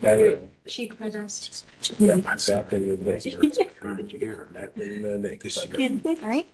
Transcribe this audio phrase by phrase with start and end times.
[0.00, 0.38] That is.
[0.66, 1.64] She presents.
[1.98, 3.42] Yeah, my back end of this year.
[3.42, 6.00] Year, that in the next year.
[6.22, 6.46] All right,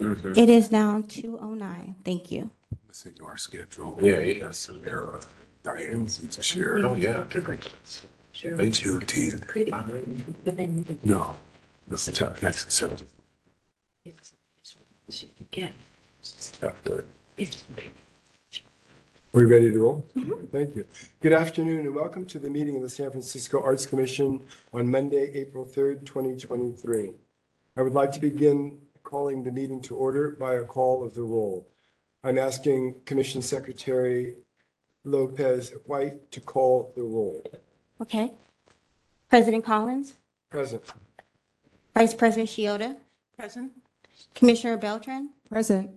[0.00, 0.36] Mhm.
[0.36, 1.94] it is now two oh nine.
[2.04, 2.50] Thank you.
[2.86, 3.98] Let's see our schedule.
[4.02, 5.20] Yeah, yeah, so there are.
[5.62, 6.78] Diane's this year.
[6.86, 7.22] Oh, yeah.
[8.42, 9.46] They two teeth.
[9.46, 9.70] Pretty.
[11.04, 11.36] No.
[11.86, 12.42] This is tough.
[12.42, 12.96] Next, so.
[15.52, 15.68] Yeah.
[16.60, 17.04] tough to-
[17.36, 17.64] It's.
[19.32, 20.06] We ready to roll?
[20.16, 20.46] Mm-hmm.
[20.46, 20.84] Thank you.
[21.20, 24.40] Good afternoon and welcome to the meeting of the San Francisco Arts Commission
[24.72, 27.12] on Monday, April 3rd, 2023.
[27.76, 31.22] I would like to begin calling the meeting to order by a call of the
[31.22, 31.64] roll.
[32.24, 34.34] I'm asking Commission Secretary
[35.04, 37.44] Lopez White to call the roll.
[38.02, 38.32] Okay.
[39.28, 40.14] President Collins,
[40.50, 40.82] Present.
[41.94, 42.96] Vice President Shiota,
[43.38, 43.70] Present.
[44.34, 45.88] Commissioner Beltran, Present.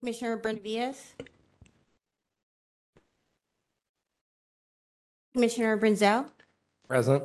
[0.00, 1.14] Commissioner Benavides.
[5.36, 6.30] Commissioner Brenzel,
[6.88, 7.22] Present.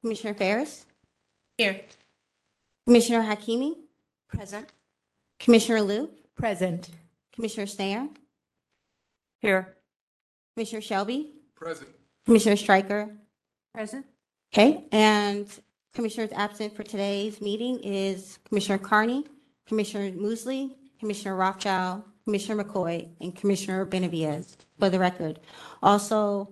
[0.00, 0.86] Commissioner Ferris,
[1.58, 1.82] Here.
[2.86, 3.74] Commissioner Hakimi,
[4.28, 4.72] Present.
[5.38, 6.88] Commissioner Liu, Present.
[7.34, 8.08] Commissioner Stanger,
[9.42, 9.76] Here.
[10.56, 11.90] Commissioner Shelby, Present.
[12.24, 13.10] Commissioner Stryker.
[13.74, 14.06] Present.
[14.54, 15.46] Okay, and
[15.92, 19.26] commissioners absent for today's meeting is Commissioner Carney,
[19.66, 25.40] Commissioner Musleh, Commissioner Rothschild, Commissioner McCoy, and Commissioner Benavides, for the record.
[25.82, 26.48] Also,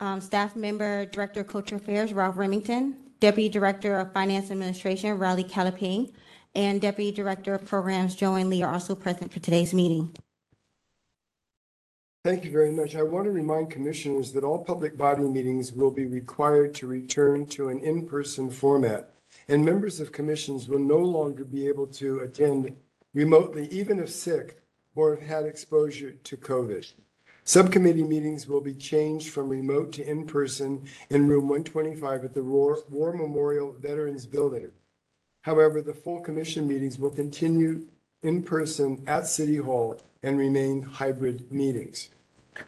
[0.00, 5.44] um, staff member, Director of Cultural Affairs, Ralph Remington, Deputy Director of Finance Administration, Riley
[5.44, 6.10] Calapine,
[6.54, 10.14] and Deputy Director of Programs, Joanne Lee, are also present for today's meeting.
[12.24, 12.96] Thank you very much.
[12.96, 17.46] I want to remind commissioners that all public body meetings will be required to return
[17.46, 19.14] to an in-person format,
[19.48, 22.76] and members of commissions will no longer be able to attend
[23.14, 24.60] remotely, even if sick
[24.94, 26.92] or have had exposure to COVID.
[27.50, 32.78] Subcommittee meetings will be changed from remote to in-person in room 125 at the War
[32.88, 34.70] War Memorial Veterans Building.
[35.42, 37.88] However, the full commission meetings will continue
[38.22, 42.10] in person at City Hall and remain hybrid meetings.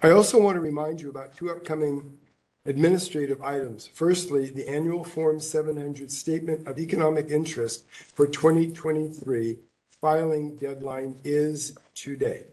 [0.03, 2.19] I also want to remind you about two upcoming
[2.67, 3.89] administrative items.
[3.95, 7.85] Firstly, the annual Form 700 Statement of Economic Interest
[8.17, 9.59] for 2023
[10.01, 12.47] filing deadline is today,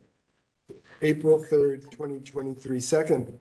[1.01, 2.79] April 3rd, 2023.
[2.79, 3.39] Second,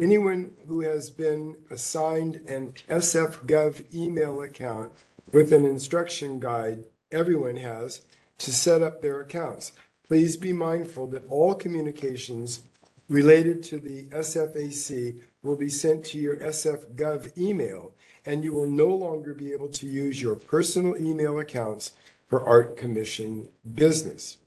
[0.00, 4.90] anyone who has been assigned an SF Gov email account
[5.32, 8.02] with an instruction guide, everyone has,
[8.38, 9.72] to set up their accounts.
[10.08, 12.62] Please be mindful that all communications
[13.08, 17.92] related to the SFAC will be sent to your SF Gov email,
[18.24, 21.92] and you will no longer be able to use your personal email accounts
[22.28, 24.38] for Art Commission business.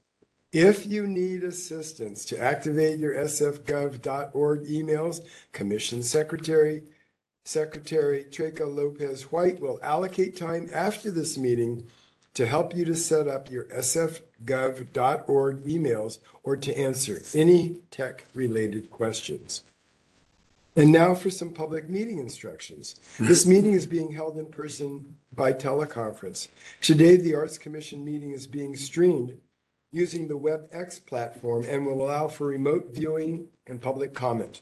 [0.52, 5.20] If you need assistance to activate your sfgov.org emails,
[5.52, 6.82] Commission Secretary
[7.44, 11.86] Secretary Treca Lopez White will allocate time after this meeting
[12.32, 19.64] to help you to set up your sfgov.org emails or to answer any tech-related questions.
[20.76, 22.94] And now for some public meeting instructions.
[23.18, 26.48] This meeting is being held in person by teleconference.
[26.80, 29.36] Today, the Arts Commission meeting is being streamed
[29.90, 34.60] using the WebEx platform and will allow for remote viewing and public comment.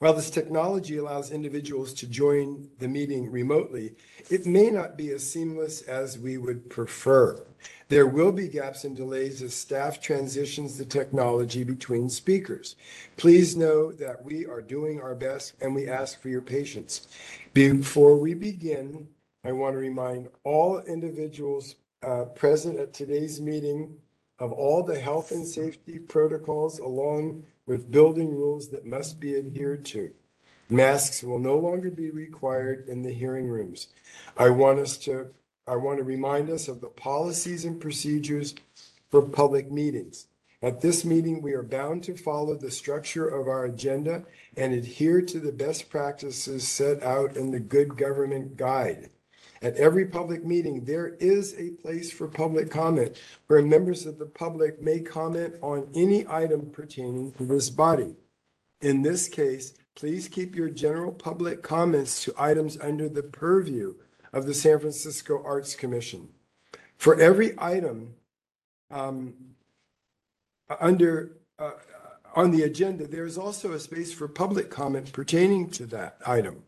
[0.00, 3.96] While this technology allows individuals to join the meeting remotely,
[4.30, 7.44] it may not be as seamless as we would prefer.
[7.88, 12.76] There will be gaps and delays as staff transitions the technology between speakers.
[13.16, 17.08] Please know that we are doing our best and we ask for your patience.
[17.52, 19.08] Before we begin,
[19.44, 23.96] I want to remind all individuals uh, present at today's meeting
[24.38, 29.84] of all the health and safety protocols along with building rules that must be adhered
[29.84, 30.10] to.
[30.70, 33.88] Masks will no longer be required in the hearing rooms.
[34.36, 35.28] I want us to,
[35.66, 38.54] I want to remind us of the policies and procedures
[39.10, 40.26] for public meetings.
[40.60, 44.24] At this meeting, we are bound to follow the structure of our agenda
[44.56, 49.10] and adhere to the best practices set out in the Good Government Guide.
[49.60, 54.26] At every public meeting, there is a place for public comment where members of the
[54.26, 58.14] public may comment on any item pertaining to this body.
[58.80, 63.94] In this case, please keep your general public comments to items under the purview
[64.32, 66.28] of the San Francisco Arts Commission.
[66.96, 68.14] For every item
[68.90, 69.34] um,
[70.80, 71.72] under uh,
[72.36, 76.62] on the agenda, there is also a space for public comment pertaining to that item.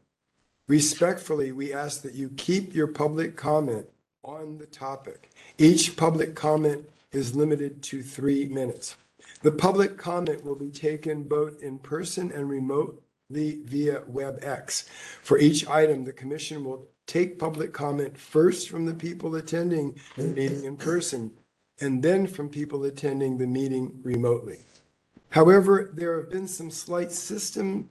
[0.71, 3.87] Respectfully, we ask that you keep your public comment
[4.23, 5.33] on the topic.
[5.59, 8.97] Each public comment is limited to three minutes.
[9.43, 14.89] The public comment will be taken both in person and remotely via WebEx.
[15.23, 20.23] For each item, the commission will take public comment first from the people attending the
[20.23, 21.33] meeting in person
[21.81, 24.61] and then from people attending the meeting remotely.
[25.31, 27.91] However, there have been some slight system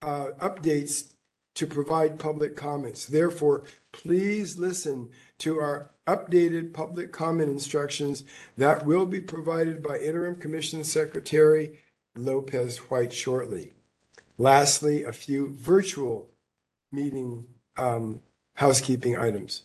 [0.00, 1.12] uh, updates
[1.60, 3.04] to provide public comments.
[3.04, 5.10] Therefore, please listen
[5.40, 8.24] to our updated public comment instructions
[8.56, 11.78] that will be provided by Interim Commission Secretary
[12.16, 13.74] Lopez White shortly.
[14.38, 16.30] Lastly, a few virtual
[16.92, 17.44] meeting
[17.76, 18.22] um,
[18.54, 19.64] housekeeping items.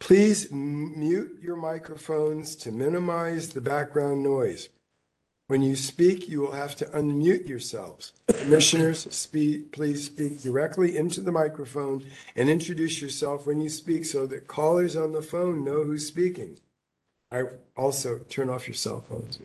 [0.00, 4.70] Please mute your microphones to minimize the background noise.
[5.54, 8.12] When you speak, you will have to unmute yourselves.
[8.26, 12.04] Commissioners, speak, please speak directly into the microphone
[12.34, 16.58] and introduce yourself when you speak so that callers on the phone know who's speaking.
[17.30, 17.44] I
[17.76, 19.38] also turn off your cell phones.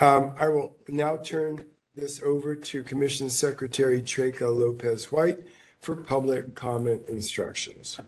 [0.00, 1.64] Um, I will now turn
[1.94, 5.38] this over to Commission Secretary Treca Lopez White
[5.80, 7.98] for public comment instructions.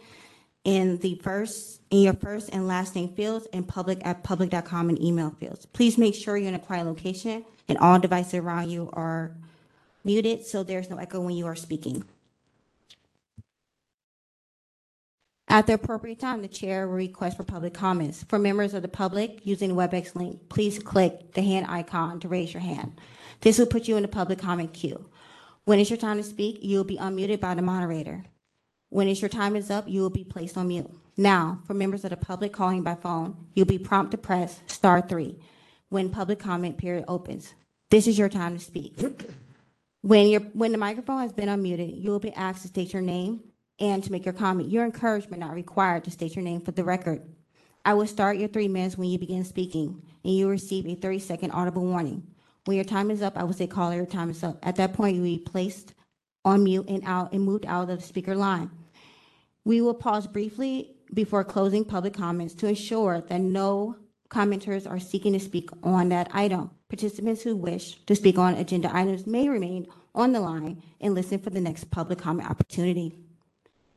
[0.66, 5.02] in the first, in your first and last name fields and public at public.com and
[5.02, 5.66] email fields.
[5.68, 9.32] Please make sure you're in a quiet location and all devices around you are
[10.04, 12.04] muted so there's no echo when you are speaking.
[15.52, 18.24] At the appropriate time, the chair will request for public comments.
[18.30, 22.54] For members of the public using WebEx link, please click the hand icon to raise
[22.54, 22.94] your hand.
[23.42, 25.10] This will put you in the public comment queue.
[25.66, 28.24] When it's your time to speak, you'll be unmuted by the moderator.
[28.92, 30.90] When it's your time is up, you will be placed on mute.
[31.18, 35.02] Now, for members of the public calling by phone, you'll be prompted to press star
[35.02, 35.38] three
[35.90, 37.54] when public comment period opens.
[37.90, 38.98] This is your time to speak.
[40.02, 43.02] When your, when the microphone has been unmuted, you will be asked to state your
[43.02, 43.42] name
[43.82, 44.70] and to make your comment.
[44.70, 44.90] You're
[45.38, 47.22] not required to state your name for the record.
[47.84, 50.96] I will start your three minutes when you begin speaking, and you will receive a
[50.96, 52.24] 30-second audible warning.
[52.66, 54.60] When your time is up, I will say, caller, your time is up.
[54.62, 55.96] At that point, you will be placed
[56.46, 58.70] on mute and out and moved out of the speaker line.
[59.66, 63.96] We will pause briefly before closing public comments to ensure that no
[64.30, 66.70] commenters are seeking to speak on that item.
[66.88, 71.40] Participants who wish to speak on agenda items may remain on the line and listen
[71.40, 73.18] for the next public comment opportunity.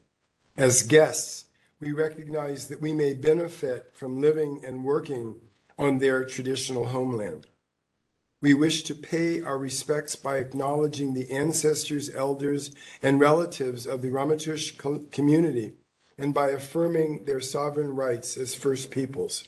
[0.56, 1.46] As guests,
[1.80, 5.36] we recognize that we may benefit from living and working
[5.78, 7.46] on their traditional homeland.
[8.42, 14.08] We wish to pay our respects by acknowledging the ancestors, elders, and relatives of the
[14.08, 15.74] Ramaytush co- community
[16.18, 19.46] and by affirming their sovereign rights as First Peoples.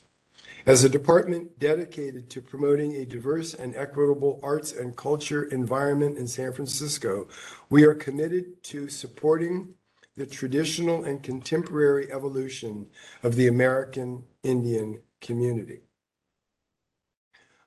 [0.65, 6.25] As a department dedicated to promoting a diverse and equitable arts and culture environment in
[6.25, 7.27] San Francisco,
[7.69, 9.73] we are committed to supporting
[10.15, 12.87] the traditional and contemporary evolution
[13.23, 15.81] of the American Indian community.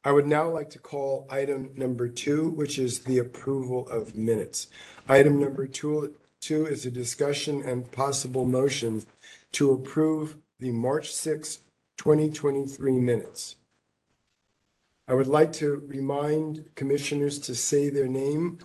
[0.05, 4.69] I would now like to call item number two, which is the approval of minutes.
[5.09, 9.05] Item number two, Two is a discussion and possible motion
[9.53, 11.59] to approve the March 6,
[11.97, 13.57] 2023 minutes.
[15.09, 18.59] I would like to remind commissioners to say their name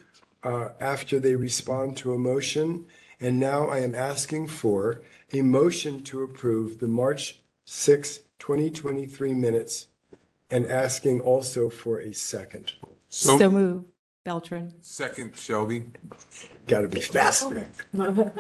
[0.44, 2.86] uh, after they respond to a motion.
[3.20, 9.88] And now I am asking for a motion to approve the March 6, 2023 minutes
[10.54, 12.74] and asking also for a second.
[13.10, 13.86] So So, move.
[14.24, 14.72] Beltran.
[14.82, 15.86] second Shelby.
[16.68, 17.68] Got to be faster.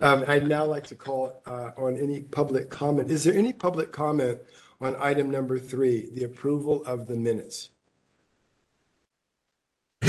[0.00, 3.10] Um, I'd now like to call uh, on any public comment.
[3.10, 4.38] Is there any public comment
[4.80, 7.70] on item number three, the approval of the minutes?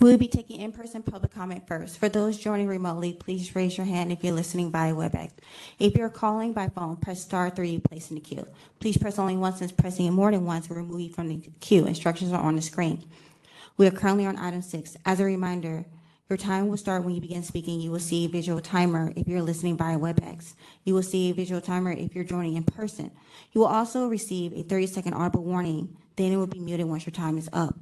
[0.00, 1.98] We'll be taking in-person public comment first.
[1.98, 5.32] For those joining remotely, please raise your hand if you're listening via WebEx.
[5.80, 8.46] If you're calling by phone, press star three to place in the queue.
[8.78, 11.42] Please press only once, since pressing it more than once will remove you from the
[11.58, 11.84] queue.
[11.84, 13.04] Instructions are on the screen.
[13.76, 14.96] We are currently on item six.
[15.04, 15.84] As a reminder,
[16.28, 17.80] your time will start when you begin speaking.
[17.80, 20.54] You will see a visual timer if you're listening via WebEx.
[20.84, 23.10] You will see a visual timer if you're joining in person.
[23.50, 27.12] You will also receive a 30-second audible warning, then it will be muted once your
[27.12, 27.74] time is up.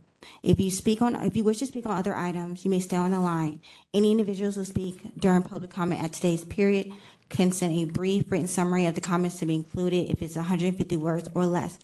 [0.42, 2.96] If you speak on, if you wish to speak on other items, you may stay
[2.96, 3.60] on the line.
[3.92, 6.92] Any individuals who speak during public comment at today's period
[7.28, 10.96] can send a brief written summary of the comments to be included if it's 150
[10.96, 11.78] words or less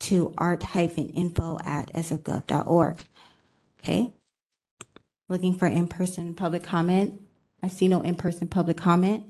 [0.00, 2.96] to art-info@sfgov.org.
[3.80, 4.12] Okay?
[5.28, 7.20] Looking for in-person public comment.
[7.62, 9.24] I see no in-person public comment.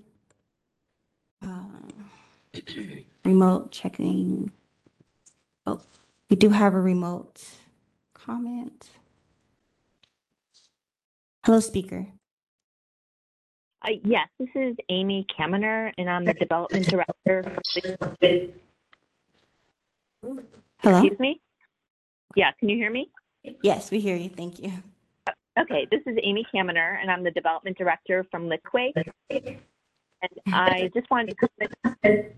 [1.42, 1.92] Um,
[3.24, 4.52] Remote checking.
[5.66, 5.80] Oh,
[6.28, 7.42] we do have a remote
[8.24, 8.90] comment.
[11.44, 12.06] Hello, speaker.
[13.82, 17.44] Uh, yes, this is Amy Kamener, and I'm the development director.
[20.22, 20.98] Hello?
[20.98, 21.40] Excuse me?
[22.34, 23.10] Yeah, can you hear me?
[23.62, 24.30] Yes, we hear you.
[24.30, 24.72] Thank you.
[25.58, 28.94] Okay, this is Amy Kamener, and I'm the development director from Litquake.
[29.30, 29.60] And
[30.46, 31.48] I just wanted to
[31.84, 32.32] comment.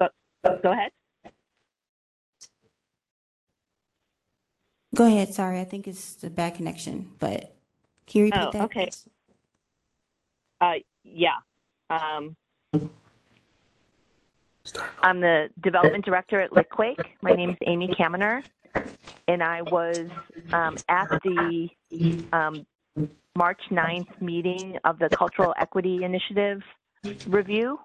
[0.00, 0.08] Go,
[0.62, 0.90] go ahead.
[4.94, 5.34] Go ahead.
[5.34, 7.54] Sorry, I think it's the bad connection, but
[8.06, 8.62] can you repeat Oh, that?
[8.64, 8.88] okay.
[10.60, 11.36] Uh, yeah.
[11.90, 12.36] Um,
[15.02, 17.02] I'm the development director at Litquake.
[17.22, 18.42] My name is Amy Kamener,
[19.28, 20.08] and I was
[20.52, 21.68] um, at the
[22.32, 22.66] um,
[23.36, 26.62] March 9th meeting of the Cultural Equity Initiative
[27.26, 27.78] review.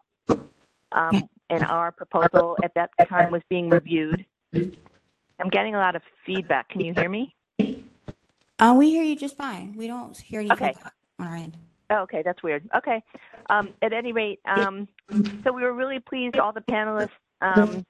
[0.91, 4.25] Um, and our proposal at that time was being reviewed.
[5.39, 6.69] I'm getting a lot of feedback.
[6.69, 7.35] Can you hear me?
[8.59, 9.73] Uh, we hear you just fine.
[9.75, 10.73] We don't hear any Okay.
[10.73, 11.57] feedback on our end.
[11.89, 12.67] Oh, okay, that's weird.
[12.75, 13.03] Okay.
[13.49, 14.87] Um, at any rate, um,
[15.43, 17.09] so we were really pleased, all the panelists.
[17.41, 17.85] Um,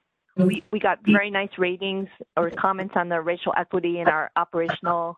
[0.46, 5.16] we, we got very nice ratings or comments on the racial equity and our operational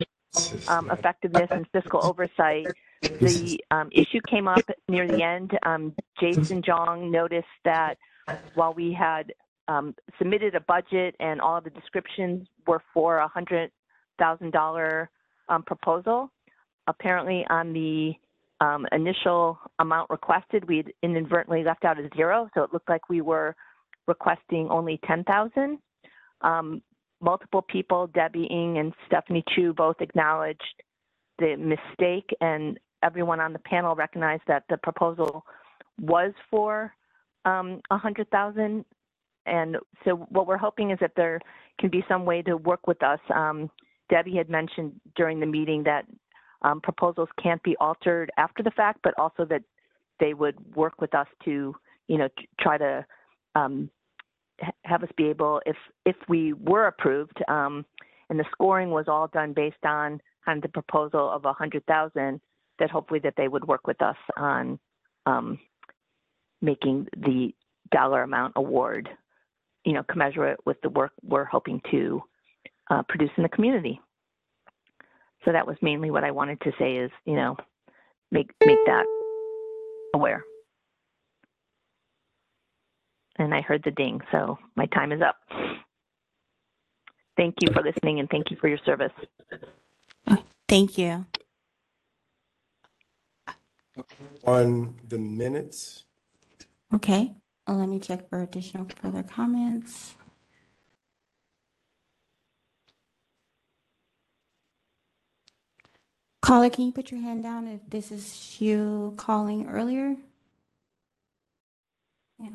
[0.69, 2.71] um, effectiveness and fiscal oversight.
[3.21, 5.59] The um, issue came up near the end.
[5.65, 7.95] Um, Jason Jong noticed that
[8.55, 9.33] while we had
[9.69, 13.71] um, submitted a budget and all the descriptions were for a hundred
[14.19, 15.11] thousand dollar
[15.49, 16.31] um, proposal,
[16.87, 18.13] apparently on the
[18.61, 23.21] um, initial amount requested, we inadvertently left out a zero, so it looked like we
[23.21, 23.55] were
[24.07, 25.79] requesting only ten thousand.
[26.41, 26.83] Um,
[27.21, 30.83] multiple people, Debbie Ing and Stephanie Chu, both acknowledged
[31.39, 35.45] the mistake, and everyone on the panel recognized that the proposal
[36.01, 36.93] was for
[37.45, 38.85] um, a hundred thousand.
[39.47, 41.41] And so, what we're hoping is that there
[41.79, 43.21] can be some way to work with us.
[43.35, 43.71] Um,
[44.09, 46.05] Debbie had mentioned during the meeting that
[46.63, 49.63] um, proposals can't be altered after the fact, but also that
[50.21, 51.75] they would work with us to,
[52.09, 52.29] you know,
[52.61, 53.05] try to
[53.55, 53.91] um,
[54.85, 57.85] have us be able, if if we were approved, um,
[58.31, 61.85] and the scoring was all done based on kind of the proposal of a hundred
[61.87, 62.41] thousand,
[62.79, 64.79] that hopefully that they would work with us on
[65.27, 65.59] um,
[66.63, 67.55] making the
[67.93, 69.09] dollar amount award,
[69.87, 72.21] you know, commensurate with the work we're hoping to
[72.91, 74.01] uh, produce in the community.
[75.45, 77.57] So that was mainly what I wanted to say is, you know,
[78.33, 79.07] make make that
[80.13, 80.45] aware.
[83.39, 85.37] And I heard the ding, so my time is up.
[87.37, 89.13] Thank you for listening and thank you for your service.
[90.69, 91.27] Thank you.
[94.45, 96.05] On the minutes,
[96.95, 97.35] Okay.
[97.69, 100.15] Uh, let me check for additional further comments.
[106.43, 110.17] Caller, can you put your hand down if this is you calling earlier?
[112.39, 112.51] Yeah.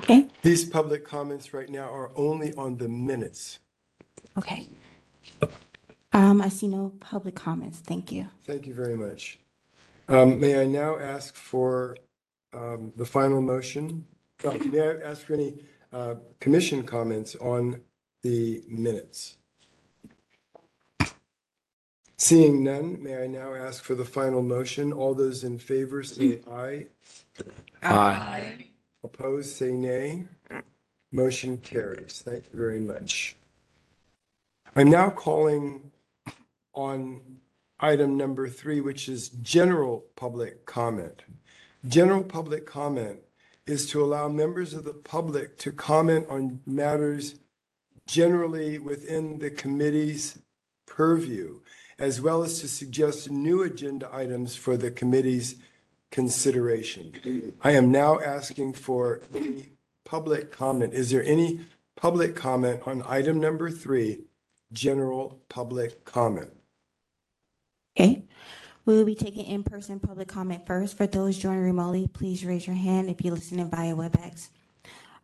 [0.00, 3.60] Okay, These public comments right now are only on the minutes.
[4.38, 4.68] okay.
[6.16, 7.78] Um, I see no public comments.
[7.80, 8.28] Thank you.
[8.46, 9.38] Thank you very much.
[10.08, 11.98] Um, May I now ask for
[12.54, 14.06] um, the final motion?
[14.42, 15.58] Uh, May I ask for any
[15.92, 17.82] uh, commission comments on
[18.22, 19.36] the minutes?
[22.16, 24.94] Seeing none, may I now ask for the final motion?
[24.94, 26.86] All those in favor say aye.
[27.82, 28.68] Aye.
[29.04, 30.24] Opposed, say nay.
[31.12, 32.22] Motion carries.
[32.24, 33.36] Thank you very much.
[34.74, 35.92] I'm now calling
[36.76, 37.20] on
[37.80, 41.22] item number three, which is general public comment.
[41.86, 43.20] General public comment
[43.66, 47.36] is to allow members of the public to comment on matters
[48.06, 50.38] generally within the committee's
[50.86, 51.60] purview,
[51.98, 55.56] as well as to suggest new agenda items for the committee's
[56.12, 57.52] consideration.
[57.62, 59.70] I am now asking for any
[60.04, 60.94] public comment.
[60.94, 61.66] Is there any
[61.96, 64.20] public comment on item number three,
[64.72, 66.55] general public comment?
[67.98, 68.24] Okay,
[68.84, 70.98] we will be taking in-person public comment first.
[70.98, 74.48] For those joining remotely, please raise your hand if you're listening via WebEx.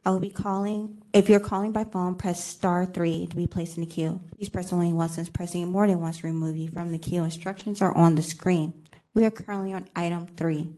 [0.07, 3.77] I will be calling, if you're calling by phone, press star three to be placed
[3.77, 4.21] in the queue.
[4.35, 7.23] Please press only once, since pressing more than once will remove you from the queue.
[7.23, 8.73] Instructions are on the screen.
[9.13, 10.71] We are currently on item three.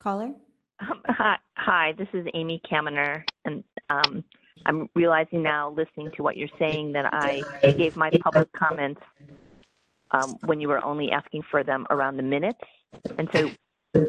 [0.00, 0.34] Caller?
[0.80, 4.24] Um, Hi, hi, this is Amy Kaminer, and um,
[4.66, 7.42] I'm realizing now, listening to what you're saying, that I
[7.72, 9.00] gave my public comments
[10.10, 12.60] um, when you were only asking for them around the minutes.
[13.18, 13.50] And so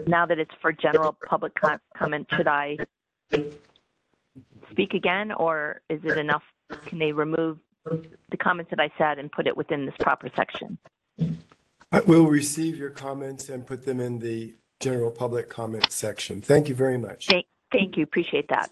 [0.08, 1.54] now that it's for general public
[1.98, 2.78] comment, should I
[4.72, 6.44] speak again, or is it enough?
[6.86, 10.78] Can they remove the comments that I said and put it within this proper section?
[11.92, 16.42] I will receive your comments and put them in the general public comment section.
[16.42, 17.28] Thank you very much.
[17.28, 18.72] Thank, thank you, appreciate that.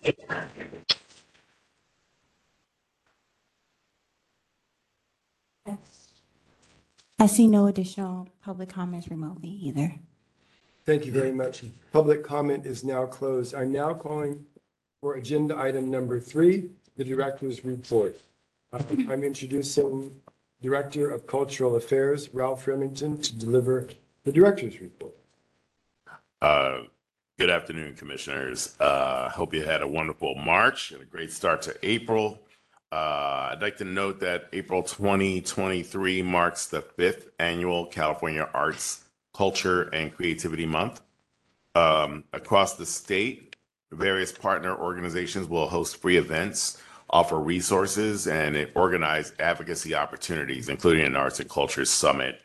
[7.19, 9.95] I see no additional public comments remotely either.
[10.85, 11.63] Thank you very much.
[11.93, 13.55] Public comment is now closed.
[13.55, 14.43] I'm now calling
[14.99, 18.19] for agenda item number three, the director's report.
[18.71, 20.11] Um, I'm introducing
[20.61, 23.87] Director of Cultural Affairs, Ralph Remington, to deliver
[24.23, 25.15] the director's report.
[26.41, 26.81] Uh,
[27.39, 28.75] Good afternoon, Commissioners.
[28.79, 32.39] Uh, Hope you had a wonderful March and a great start to April.
[32.91, 39.89] Uh, I'd like to note that April 2023 marks the fifth annual California Arts, Culture,
[39.89, 41.01] and Creativity Month.
[41.73, 43.52] Um, Across the state,
[43.93, 51.15] various partner organizations will host free events, offer resources, and organize advocacy opportunities, including an
[51.15, 52.41] Arts and Culture Summit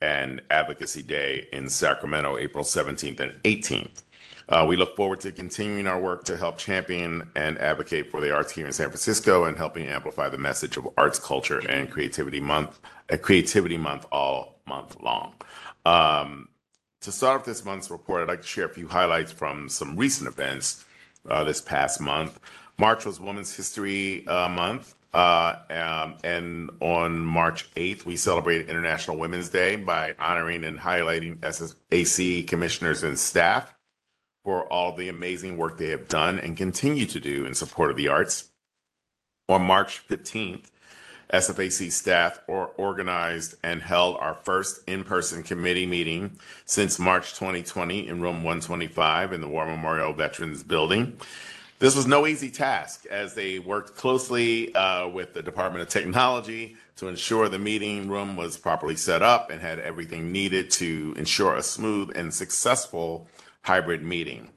[0.00, 4.02] and Advocacy Day in Sacramento, April 17th and 18th.
[4.48, 8.34] Uh, we look forward to continuing our work to help champion and advocate for the
[8.34, 12.40] arts here in San Francisco and helping amplify the message of Arts, Culture, and Creativity
[12.40, 12.80] Month,
[13.12, 15.34] uh, Creativity Month all month long.
[15.86, 16.48] Um,
[17.02, 19.96] to start off this month's report, I'd like to share a few highlights from some
[19.96, 20.84] recent events
[21.28, 22.40] uh, this past month.
[22.78, 24.94] March was Women's History uh, Month.
[25.12, 31.38] Uh, um, and on March 8th, we celebrated International Women's Day by honoring and highlighting
[31.38, 33.74] SFAC commissioners and staff
[34.44, 37.96] for all the amazing work they have done and continue to do in support of
[37.96, 38.50] the arts.
[39.48, 40.70] On March 15th,
[41.32, 48.20] SFAC staff or organized and held our first in-person committee meeting since March 2020 in
[48.20, 51.16] room 125 in the War Memorial Veterans Building.
[51.78, 56.76] This was no easy task as they worked closely uh, with the Department of Technology
[56.96, 61.56] to ensure the meeting room was properly set up and had everything needed to ensure
[61.56, 63.26] a smooth and successful
[63.62, 64.50] hybrid meeting.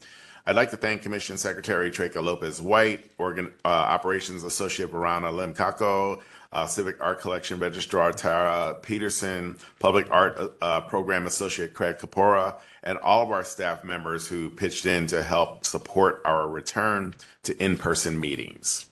[0.46, 6.22] I'd like to thank Commission Secretary Treca Lopez White, Organ, uh, Operations Associate Verana Limcaco,
[6.54, 12.98] uh, Civic Art Collection Registrar Tara Peterson, Public Art uh, Program Associate Craig Capora, and
[13.00, 17.14] all of our staff members who pitched in to help support our return
[17.44, 18.86] to in-person meetings.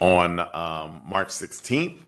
[0.00, 1.98] On um, March 16th,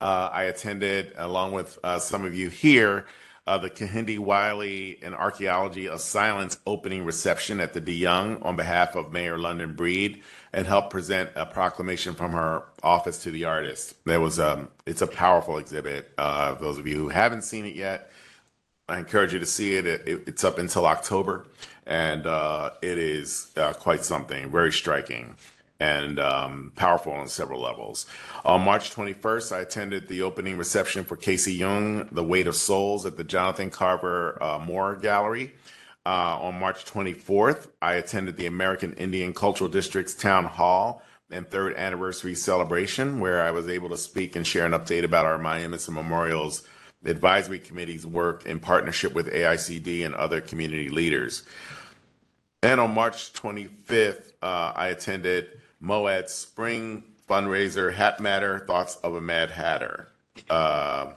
[0.00, 3.06] uh, I attended, along with uh, some of you here,
[3.46, 8.96] uh, the Kehinde Wiley and Archaeology of Silence opening reception at the DeYoung on behalf
[8.96, 10.22] of Mayor London Breed
[10.54, 13.96] and helped present a proclamation from her office to the artist.
[14.06, 16.12] There was um, it's a powerful exhibit.
[16.16, 18.10] Uh, those of you who haven't seen it yet,
[18.88, 19.84] I encourage you to see it.
[19.86, 21.44] It- it- it's up until October,
[21.86, 25.34] and uh, it is uh, quite something, very striking
[25.80, 28.06] and um, powerful on several levels.
[28.44, 33.04] On March 21st, I attended the opening reception for Casey Young, The Weight of Souls,
[33.06, 35.52] at the Jonathan Carver uh, Moore Gallery.
[36.06, 41.74] Uh, on March 24th, I attended the American Indian Cultural District's Town Hall and third
[41.76, 45.88] anniversary celebration, where I was able to speak and share an update about our monuments
[45.88, 46.62] and memorials
[47.04, 51.42] advisory committee's work in partnership with AICD and other community leaders.
[52.62, 59.20] And on March 25th, uh, I attended MoAD's spring fundraiser, Hat Matter Thoughts of a
[59.20, 60.08] Mad Hatter.
[60.48, 61.12] Uh,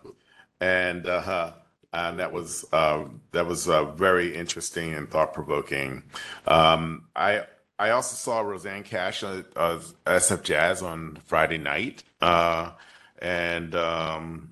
[0.60, 1.54] and uh,
[1.98, 6.04] and that was uh, that was uh, very interesting and thought provoking.
[6.46, 7.44] Um, I
[7.80, 12.72] I also saw Rosanne Cash at uh, SF Jazz on Friday night, uh,
[13.20, 14.50] and um,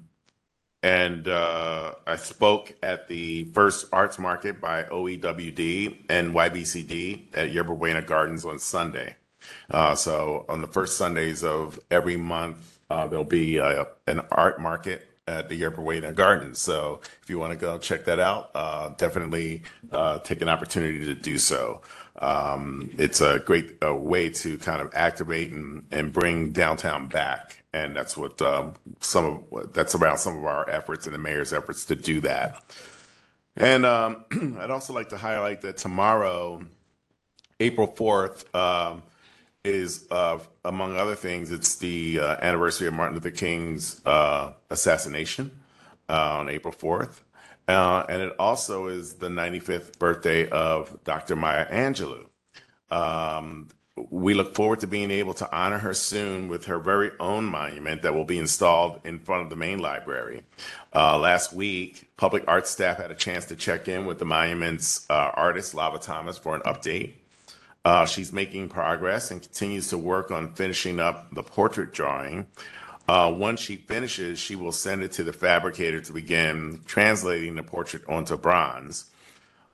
[0.82, 7.76] and uh, I spoke at the first arts market by OEWD and YBCD at Yerba
[7.76, 9.16] Buena Gardens on Sunday.
[9.70, 14.60] Uh, so on the first Sundays of every month, uh, there'll be uh, an art
[14.60, 16.60] market at the Yerba Buena Gardens.
[16.60, 21.04] So if you want to go check that out, uh, definitely uh, take an opportunity
[21.06, 21.82] to do so.
[22.20, 27.64] Um, it's a great uh, way to kind of activate and, and bring downtown back.
[27.74, 31.52] And that's what um, some of that's around some of our efforts and the mayor's
[31.54, 32.64] efforts to do that.
[33.58, 34.26] And um,
[34.60, 36.62] I'd also like to highlight that tomorrow,
[37.60, 39.02] April 4th, um,
[39.66, 45.52] is, uh, among other things, it's the uh, anniversary of Martin Luther King's uh, assassination
[46.10, 47.22] uh, on April 4th.
[47.68, 51.36] Uh, and it also is the 95th birthday of Dr.
[51.36, 52.26] Maya Angelou.
[52.92, 53.70] Um,
[54.10, 58.02] we look forward to being able to honor her soon with her very own monument
[58.02, 60.44] that will be installed in front of the main library.
[60.94, 65.06] Uh, last week, public arts staff had a chance to check in with the monument's
[65.10, 67.14] uh, artist, Lava Thomas, for an update.
[67.86, 72.48] Uh, she's making progress and continues to work on finishing up the portrait drawing.
[73.08, 77.62] Uh, once she finishes, she will send it to the fabricator to begin translating the
[77.62, 79.06] portrait onto bronze.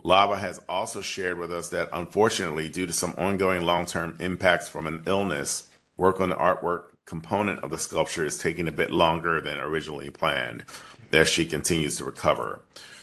[0.03, 4.87] Lava has also shared with us that unfortunately, due to some ongoing long-term impacts from
[4.87, 9.39] an illness, work on the artwork component of the sculpture is taking a bit longer
[9.39, 10.65] than originally planned
[11.13, 12.61] as she continues to recover.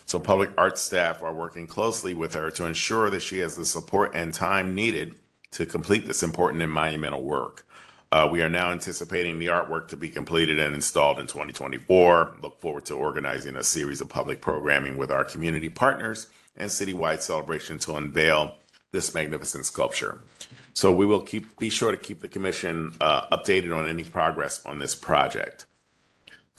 [0.09, 3.67] So public arts staff are working closely with her to ensure that she has the
[3.67, 5.17] support and time needed
[5.51, 7.67] to complete this important and monumental work.
[8.11, 12.39] Uh, we are now anticipating the artwork to be completed and installed in 2024.
[12.43, 17.21] Look forward to organizing a series of public programming with our community partners and citywide
[17.21, 18.55] celebration to unveil
[18.93, 20.23] this magnificent sculpture.
[20.73, 24.65] So we will keep be sure to keep the commission uh, updated on any progress
[24.65, 25.67] on this project.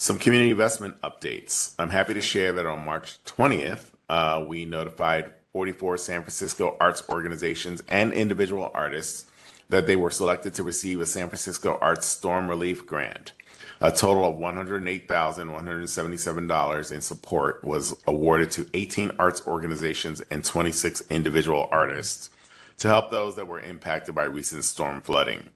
[0.02, 1.74] Some community investment updates.
[1.78, 7.04] I'm happy to share that on March 20th, uh, we notified 44 San Francisco arts
[7.10, 9.26] organizations and individual artists
[9.68, 13.34] that they were selected to receive a San Francisco Arts Storm Relief Grant.
[13.82, 21.68] A total of $108,177 in support was awarded to 18 arts organizations and 26 individual
[21.74, 22.30] artists
[22.78, 25.50] to help those that were impacted by recent storm flooding.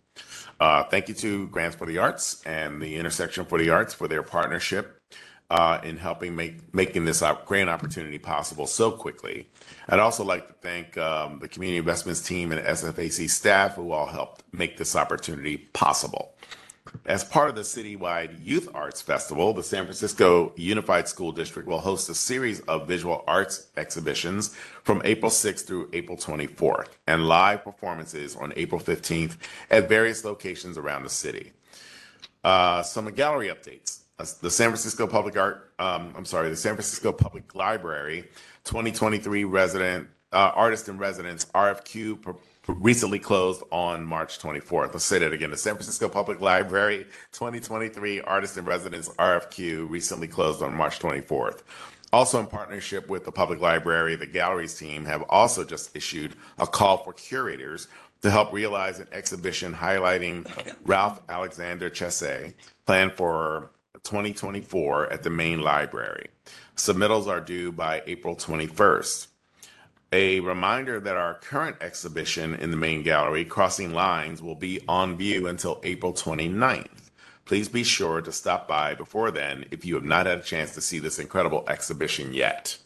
[0.59, 4.07] Uh, thank you to Grants for the Arts and the Intersection for the Arts for
[4.07, 4.99] their partnership
[5.49, 9.47] uh, in helping make making this grant opportunity possible so quickly.
[9.87, 14.07] I'd also like to thank um, the community investments team and SFAC staff who all
[14.07, 16.33] helped make this opportunity possible.
[17.06, 21.79] As part of the citywide Youth Arts Festival, the San Francisco Unified School District will
[21.79, 27.63] host a series of visual arts exhibitions from April 6th through April 24th and live
[27.63, 29.38] performances on April 15th
[29.69, 31.51] at various locations around the city.
[32.43, 34.01] Uh, some gallery updates.
[34.17, 38.29] Uh, The San Francisco Public Art, um, I'm sorry, the San Francisco Public Library
[38.63, 42.21] 2023 resident, uh, artist in residence RFQ
[42.67, 44.93] recently closed on March 24th.
[44.93, 45.52] Let's say that again.
[45.52, 51.62] The San Francisco Public Library 2023 artist in residence RFQ recently closed on March 24th.
[52.13, 56.67] Also, in partnership with the public library, the galleries team have also just issued a
[56.67, 57.88] call for curators
[58.21, 60.47] to help realize an exhibition highlighting
[60.86, 62.54] Ralph Alexander Chesse,
[62.86, 63.71] planned for
[64.04, 66.28] 2024 at the main library.
[66.76, 69.28] Submittals are due by April 21st.
[70.15, 75.17] A reminder that our current exhibition in the main gallery, Crossing Lines, will be on
[75.17, 77.10] view until April 29th.
[77.45, 80.76] Please be sure to stop by before then if you have not had a chance
[80.76, 82.78] to see this incredible exhibition yet.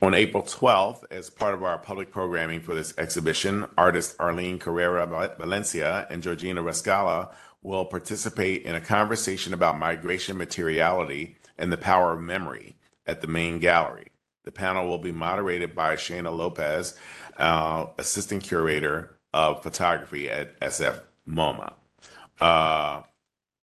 [0.00, 5.04] On April 12th, as part of our public programming for this exhibition, artists Arlene Carrera
[5.38, 7.30] Valencia and Georgina Reskala
[7.60, 12.74] will participate in a conversation about migration materiality and the power of memory
[13.06, 14.06] at the main gallery.
[14.48, 16.94] The panel will be moderated by Shana Lopez,
[17.36, 21.74] uh, Assistant Curator of Photography at SF MoMA.
[22.40, 23.02] Uh,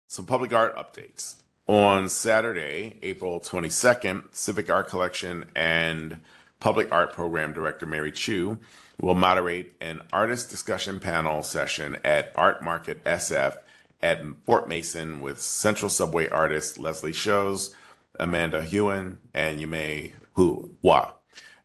[0.09, 1.37] some public art updates.
[1.69, 6.19] On Saturday, April 22nd, Civic Art Collection and
[6.59, 8.59] Public Art Program Director Mary Chou
[9.01, 13.55] will moderate an artist discussion panel session at Art Market SF
[14.03, 17.73] at Fort Mason with Central Subway artist Leslie Shows,
[18.19, 19.61] Amanda Hughen, and
[20.37, 21.07] Yumei Hou,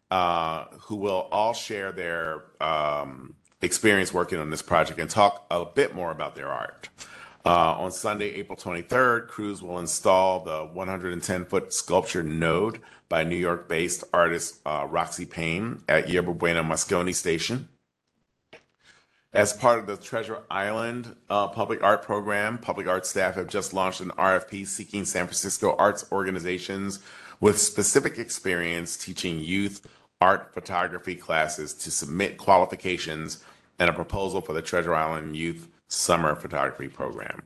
[0.09, 5.65] uh, who will all share their um, experience working on this project and talk a
[5.65, 6.89] bit more about their art.
[7.45, 13.37] Uh, on Sunday, April 23rd, crews will install the 110 foot sculpture node by New
[13.37, 17.69] York based artist uh, Roxy Paine at Yerba Buena Moscone Station.
[19.33, 23.73] As part of the Treasure Island uh, Public Art Program, public art staff have just
[23.73, 26.99] launched an RFP seeking San Francisco arts organizations
[27.39, 29.85] with specific experience teaching youth
[30.19, 33.43] art photography classes to submit qualifications
[33.79, 37.43] and a proposal for the Treasure Island Youth Summer Photography Program.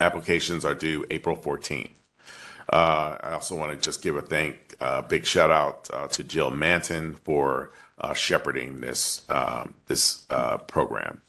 [0.00, 1.90] Applications are due April 14th.
[2.72, 6.24] Uh, I also want to just give a thank, uh, big shout out uh, to
[6.24, 11.20] Jill Manton for uh, shepherding this um, this uh, program.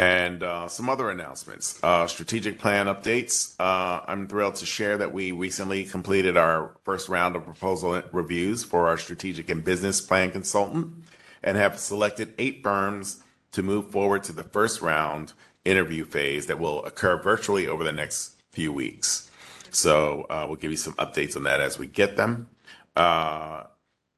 [0.00, 1.78] And uh, some other announcements.
[1.82, 3.54] Uh, strategic plan updates.
[3.60, 8.64] Uh, I'm thrilled to share that we recently completed our first round of proposal reviews
[8.64, 11.04] for our strategic and business plan consultant
[11.42, 15.34] and have selected eight firms to move forward to the first round
[15.66, 19.30] interview phase that will occur virtually over the next few weeks.
[19.70, 22.48] So uh, we'll give you some updates on that as we get them.
[22.96, 23.64] Uh,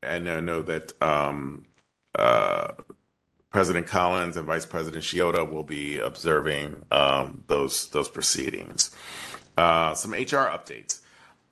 [0.00, 1.64] and I know that um,
[2.16, 2.68] uh,
[3.52, 8.90] President Collins and Vice President Shiota will be observing um, those those proceedings.
[9.56, 11.00] Uh, some HR updates.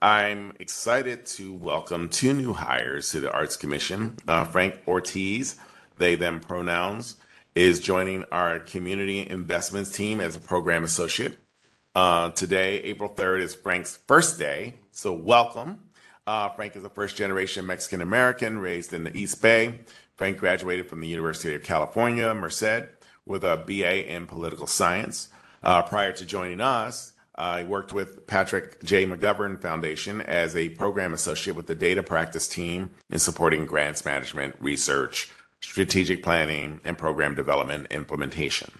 [0.00, 4.16] I'm excited to welcome two new hires to the Arts Commission.
[4.26, 5.56] Uh, Frank Ortiz,
[5.98, 7.16] they them pronouns,
[7.54, 11.36] is joining our community investments team as a program associate.
[11.94, 15.80] Uh, today, April 3rd, is Frank's first day, so welcome.
[16.26, 19.80] Uh, Frank is a first generation Mexican American raised in the East Bay.
[20.20, 22.90] Frank graduated from the University of California, Merced,
[23.24, 25.30] with a BA in political science.
[25.62, 29.06] Uh, prior to joining us, I worked with Patrick J.
[29.06, 34.56] McGovern Foundation as a program associate with the data practice team in supporting grants management,
[34.60, 35.30] research,
[35.62, 38.70] strategic planning, and program development implementation.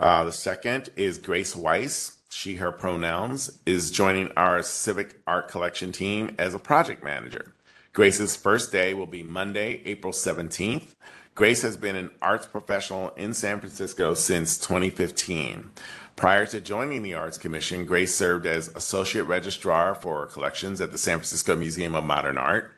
[0.00, 2.16] Uh, the second is Grace Weiss.
[2.30, 7.52] She, her pronouns, is joining our Civic Art Collection team as a project manager.
[7.96, 10.88] Grace's first day will be Monday, April 17th.
[11.34, 15.70] Grace has been an arts professional in San Francisco since 2015.
[16.14, 20.98] Prior to joining the Arts Commission, Grace served as Associate Registrar for Collections at the
[20.98, 22.74] San Francisco Museum of Modern Art.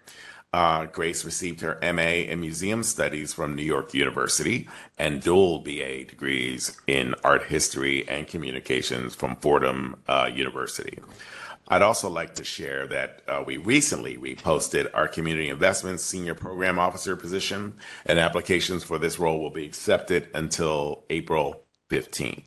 [0.53, 6.05] Uh, Grace received her MA in Museum Studies from New York University and dual BA
[6.05, 11.01] degrees in Art History and Communications from Fordham uh, University.
[11.71, 16.79] I'd also like to share that uh, we recently reposted our Community Investments Senior Program
[16.79, 17.75] Officer position,
[18.07, 22.45] and applications for this role will be accepted until April 15th.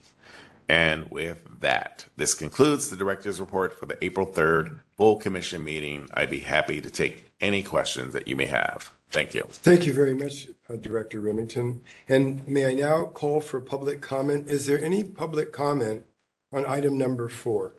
[0.68, 6.10] And with that, this concludes the Director's Report for the April 3rd full Commission meeting.
[6.16, 8.92] I'd be happy to take any questions that you may have.
[9.12, 9.46] Thank you.
[9.50, 11.82] Thank you very much, uh, Director Remington.
[12.08, 14.48] And may I now call for public comment?
[14.48, 16.06] Is there any public comment
[16.54, 17.74] on item number four?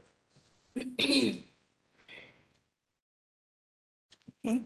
[4.45, 4.63] Okay.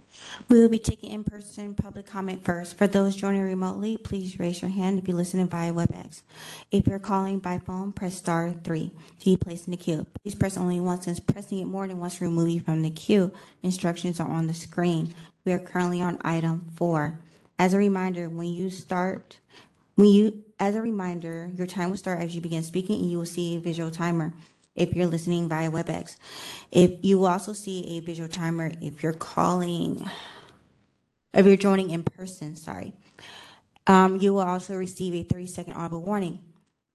[0.48, 2.78] We will be taking in-person public comment first.
[2.78, 6.22] For those joining remotely, please raise your hand if you're listening via WebEx.
[6.70, 10.06] If you're calling by phone, press star three to be placed in the queue.
[10.22, 12.90] Please press only once, since pressing it more than once will remove you from the
[12.90, 13.30] queue.
[13.62, 15.14] Instructions are on the screen.
[15.44, 17.20] We are currently on item four.
[17.58, 19.38] As a reminder, when you start,
[19.96, 23.18] when you, as a reminder, your time will start as you begin speaking and you
[23.18, 24.32] will see a visual timer
[24.76, 26.16] if you're listening via WebEx.
[26.72, 30.08] If you also see a visual timer if you're calling,
[31.34, 32.94] if you're joining in person, sorry.
[33.86, 36.40] Um, you will also receive a 30 second audible warning.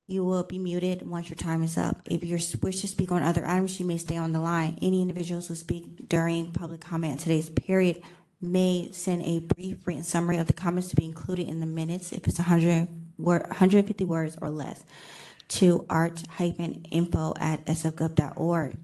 [0.07, 2.01] you will be muted once your time is up.
[2.05, 4.77] If you wish to speak on other items, you may stay on the line.
[4.81, 8.01] Any individuals who speak during public comment today's period
[8.41, 12.11] may send a brief written summary of the comments to be included in the minutes
[12.11, 14.83] if it's 100 word, 150 words or less
[15.51, 18.77] to art-info@sfgov.org.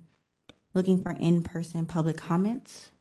[0.73, 2.91] Looking for in-person public comments?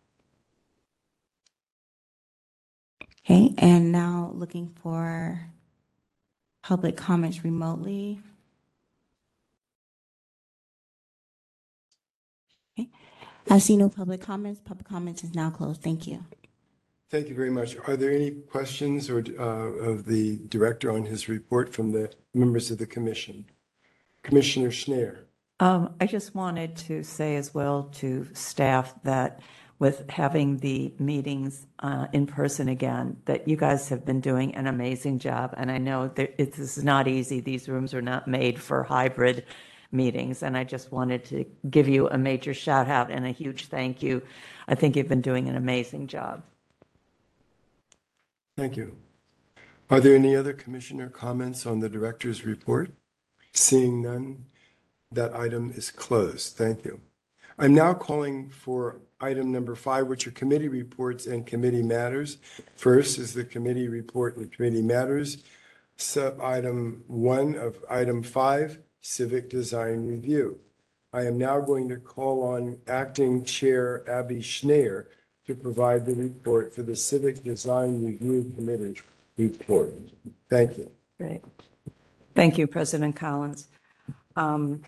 [3.24, 5.50] Okay, and now looking for
[6.62, 8.20] public comments remotely.
[12.78, 12.88] Okay,
[13.50, 14.60] I see no public comments.
[14.64, 15.82] Public comments is now closed.
[15.82, 16.24] Thank you.
[17.10, 17.76] Thank you very much.
[17.88, 22.70] Are there any questions or uh, of the director on his report from the members
[22.70, 23.44] of the commission?
[24.26, 25.18] Commissioner Schnair.
[25.60, 29.40] Um, I just wanted to say as well to staff that
[29.78, 34.66] with having the meetings uh, in person again, that you guys have been doing an
[34.66, 35.54] amazing job.
[35.56, 37.38] And I know that it, this is not easy.
[37.38, 39.44] These rooms are not made for hybrid
[39.92, 40.42] meetings.
[40.42, 44.02] And I just wanted to give you a major shout out and a huge thank
[44.02, 44.22] you.
[44.66, 46.42] I think you've been doing an amazing job.
[48.56, 48.96] Thank you.
[49.88, 52.90] Are there any other commissioner comments on the director's report?
[53.56, 54.44] Seeing none,
[55.10, 56.56] that item is closed.
[56.56, 57.00] Thank you.
[57.58, 62.36] I'm now calling for item number five, which are committee reports and committee matters.
[62.76, 65.38] First is the committee report and committee matters.
[65.96, 70.58] Sub item one of item five, civic design review.
[71.14, 75.06] I am now going to call on acting chair Abby Schnair
[75.46, 79.00] to provide the report for the civic design review committee
[79.38, 79.94] report.
[80.50, 80.90] Thank you.
[81.18, 81.40] Great.
[82.36, 83.66] Thank you, President Collins.
[84.36, 84.82] Um,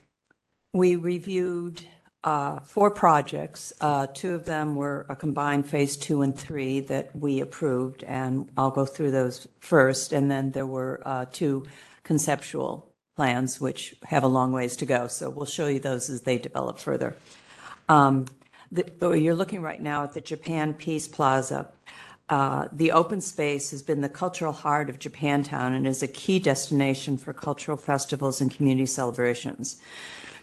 [0.74, 1.82] We reviewed
[2.22, 3.72] uh, four projects.
[3.80, 8.50] Uh, Two of them were a combined Phase Two and Three that we approved, and
[8.58, 10.12] I'll go through those first.
[10.12, 11.64] And then there were uh, two
[12.04, 15.08] conceptual plans, which have a long ways to go.
[15.08, 17.16] So we'll show you those as they develop further.
[17.88, 18.26] Um,
[18.70, 21.70] the- oh, You're looking right now at the Japan Peace Plaza.
[22.28, 26.38] Uh, The open space has been the cultural heart of Japantown and is a key
[26.38, 29.76] destination for cultural festivals and community celebrations.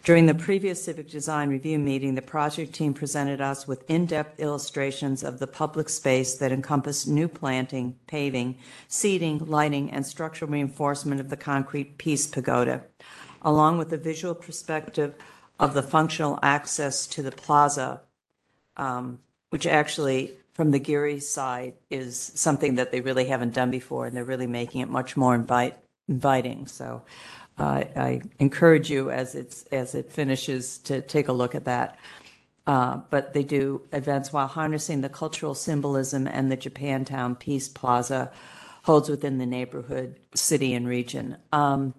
[0.02, 5.24] During the previous Civic Design Review meeting, the project team presented us with in-depth illustrations
[5.24, 11.28] of the public space that encompass new planting, paving, seating, lighting, and structural reinforcement of
[11.28, 12.84] the concrete Peace Pagoda,
[13.42, 15.14] along with a visual perspective
[15.58, 18.00] of the functional access to the plaza
[18.76, 19.18] um,
[19.50, 24.16] which actually, from the Geary side, is something that they really haven't done before, and
[24.16, 25.76] they're really making it much more invite,
[26.08, 26.66] inviting.
[26.66, 27.02] So
[27.58, 31.98] uh, I encourage you, as it's, as it finishes, to take a look at that.
[32.66, 38.30] Uh, But they do events while harnessing the cultural symbolism and the Japantown Peace Plaza
[38.82, 41.36] holds within the neighborhood, city, and region.
[41.52, 41.92] Um,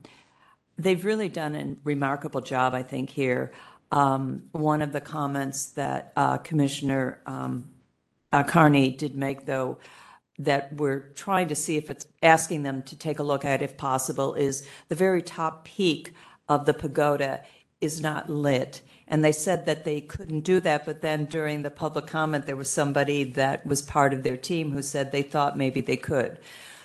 [0.84, 3.52] they've really done a remarkable job, I think, here.
[3.92, 7.70] Um, one of the comments that uh, Commissioner um,
[8.32, 9.78] uh, Carney did make, though,
[10.40, 13.78] that we're trying to see if it's asking them to take a look at, if
[13.78, 16.14] possible, is the very top peak
[16.48, 17.42] of the pagoda
[17.82, 18.82] is not lit.
[19.08, 22.56] And they said that they couldn't do that, but then during the public comment, there
[22.56, 26.40] was somebody that was part of their team who said they thought maybe they could.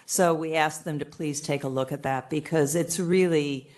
[0.07, 3.71] So we asked them to please take a look at that because it's really,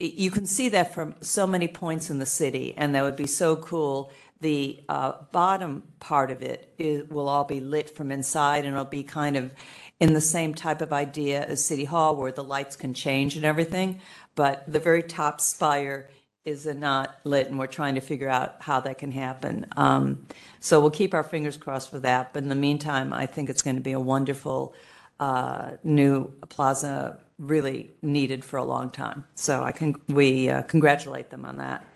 [0.00, 3.26] you can see that from so many points in the city, and that would be
[3.26, 4.10] so cool.
[4.40, 6.74] The uh, bottom part of it
[7.08, 9.52] will all be lit from inside, and it'll be kind of
[10.00, 13.44] in the same type of idea as City Hall, where the lights can change and
[13.44, 14.00] everything.
[14.34, 16.10] But the very top spire
[16.44, 19.66] is not lit, and we're trying to figure out how that can happen.
[19.76, 20.26] Um,
[20.60, 22.34] so we'll keep our fingers crossed for that.
[22.34, 24.74] But in the meantime, I think it's going to be a wonderful
[25.20, 29.24] uh, new plaza really needed for a long time.
[29.34, 31.86] So I can, we uh, congratulate them on that.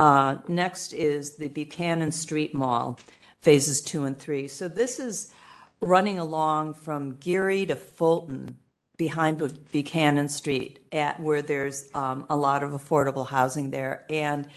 [0.00, 2.98] Uh, Next is the Buchanan Street Mall,
[3.42, 4.48] phases two and three.
[4.48, 5.30] So this is
[5.82, 8.56] running along from Geary to Fulton
[8.96, 14.06] behind Bu- Buchanan Street at where there's um, a lot of affordable housing there.
[14.08, 14.48] And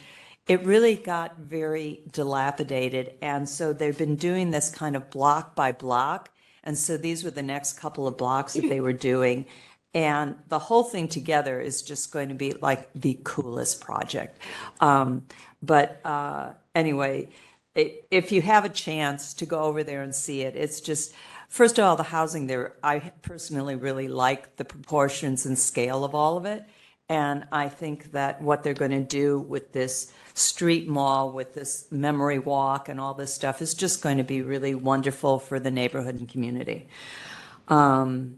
[0.47, 3.15] it really got very dilapidated.
[3.21, 6.29] And so they've been doing this kind of block by block.
[6.63, 9.45] And so these were the next couple of blocks that they were doing.
[9.93, 14.39] And the whole thing together is just going to be like the coolest project.
[14.79, 15.25] Um,
[15.61, 17.29] but uh, anyway,
[17.77, 21.13] i if you have a chance to go over there and see it, it's just,
[21.49, 26.15] first of all, the housing there, I personally really like the proportions and scale of
[26.15, 26.63] all of it.
[27.09, 31.85] And I think that what they're going to do with this street mall, with this
[31.91, 35.69] memory walk and all this stuff is just going to be really wonderful for the
[35.69, 36.87] neighborhood and community.
[37.67, 38.37] Um,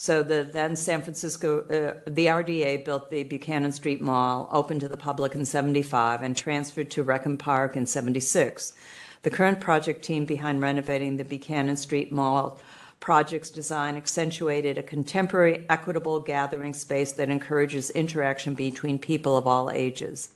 [0.00, 4.88] So the then San Francisco, uh, the RDA built the Buchanan Street Mall, opened to
[4.88, 8.74] the public in 75 and transferred to Rec and Park in 76.
[9.22, 12.60] The current project team behind renovating the Buchanan Street Mall
[13.00, 19.68] project's design accentuated a contemporary, equitable gathering space that encourages interaction between people of all
[19.68, 20.28] ages.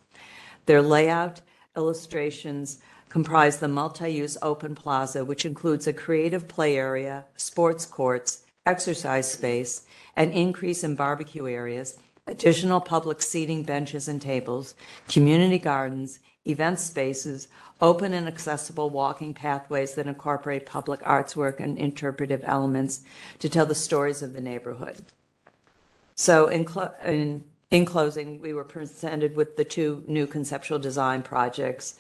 [0.67, 1.41] Their layout
[1.77, 9.31] illustrations comprise the multi-use open plaza, which includes a creative play area, sports courts, exercise
[9.31, 9.83] space,
[10.17, 14.75] an increase in barbecue areas, additional public seating benches and tables,
[15.09, 17.49] community gardens, event spaces,
[17.81, 23.03] open and accessible walking pathways that incorporate public arts work and interpretive elements
[23.41, 25.03] to tell the stories of the neighborhood.
[26.15, 26.67] So in,
[27.05, 31.97] in, in closing, we were presented with the two new conceptual design projects.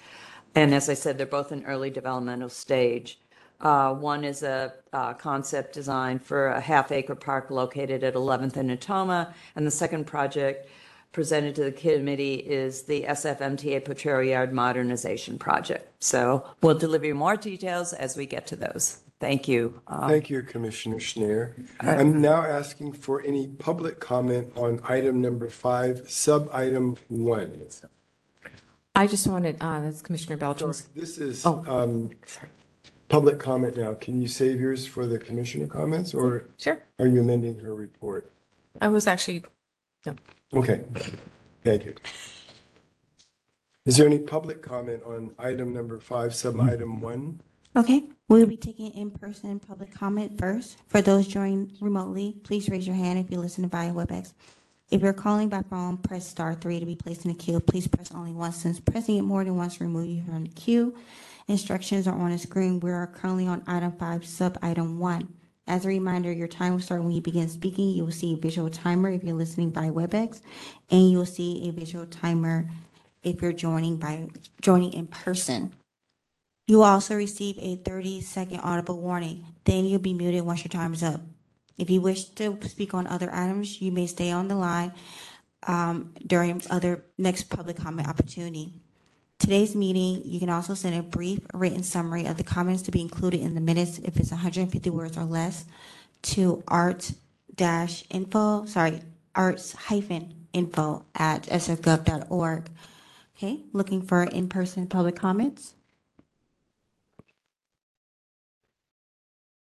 [0.54, 3.18] And as I said, they're both in early developmental stage.
[3.62, 8.56] Uh, one is a, uh concept design for a half acre park located at 11th
[8.56, 9.32] and Natoma.
[9.56, 10.68] And the second project
[11.12, 15.88] presented to the committee is the SFMTA Potrero Yard Modernization Project.
[16.02, 18.98] So we'll deliver you more details as we get to those.
[19.20, 19.80] Thank you.
[19.86, 21.52] Uh, Thank you, Commissioner Schnair.
[21.78, 27.62] I'm now asking for any public comment on item number five, sub-item one.
[28.96, 30.88] I just wanted, uh, that's Commissioner Belton's.
[30.96, 31.62] This is Oh.
[31.68, 32.10] um,
[33.12, 33.92] public comment now.
[33.92, 36.82] Can you save yours for the commissioner comments, or Sure.
[36.98, 38.32] are you amending her report?
[38.80, 39.44] I was actually,
[40.06, 40.16] no.
[40.54, 40.80] Okay,
[41.62, 41.94] thank you.
[43.84, 47.40] Is there any public comment on item number five, sub-item one?
[47.76, 50.78] Okay, we'll be taking in-person public comment first.
[50.88, 54.32] For those joining remotely, please raise your hand if you listen via WebEx.
[54.90, 57.60] If you're calling by phone, press star three to be placed in the queue.
[57.60, 60.50] Please press only once since pressing it more than once will remove you from the
[60.50, 60.94] queue.
[61.48, 62.80] Instructions are on the screen.
[62.80, 65.32] We are currently on item five, sub-item one.
[65.66, 67.90] As a reminder, your time will start when you begin speaking.
[67.90, 70.40] You will see a visual timer if you're listening by WebEx,
[70.90, 72.68] and you will see a visual timer
[73.22, 74.28] if you're joining by,
[74.60, 75.72] joining in person.
[76.66, 79.46] You will also receive a 30-second audible warning.
[79.64, 81.20] Then you'll be muted once your time is up.
[81.78, 84.92] If you wish to speak on other items, you may stay on the line
[85.66, 88.81] um, during other next public comment opportunity.
[89.42, 93.00] Today's meeting, you can also send a brief written summary of the comments to be
[93.00, 95.64] included in the minutes if it's 150 words or less
[96.22, 97.16] to art-info,
[98.66, 99.00] sorry,
[99.34, 102.70] arts hyphen info at sfgov.org.
[103.36, 105.74] Okay, looking for in-person public comments?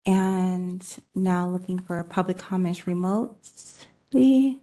[0.05, 0.86] And
[1.16, 4.59] now looking for public comments remotely.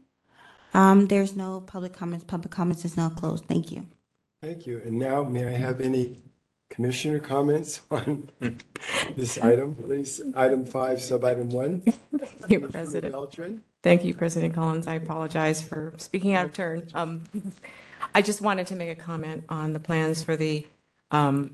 [0.73, 2.25] Um, there's no public comments.
[2.25, 3.47] Public comments is now closed.
[3.47, 3.89] Thank you.
[4.43, 4.83] Thank you.
[4.85, 6.19] And now, may I have any
[6.69, 8.29] commissioner comments on
[9.17, 10.21] this item, please?
[10.35, 11.81] Item five, sub-item one?
[12.17, 13.13] Thank you, President.
[13.13, 13.63] Beltran?
[13.85, 14.89] Thank you, President Collins.
[14.89, 16.89] I apologize for speaking out of turn.
[16.93, 17.23] Um,
[18.17, 20.67] I just wanted to make a comment on the plans for the,
[21.13, 21.53] um,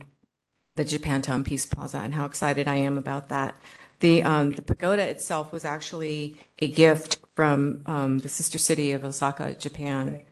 [0.76, 3.54] the Japantown Peace Plaza and how excited I am about that.
[4.00, 9.04] The, um, the pagoda itself was actually a gift from, um, the sister city of
[9.04, 10.22] Osaka, Japan.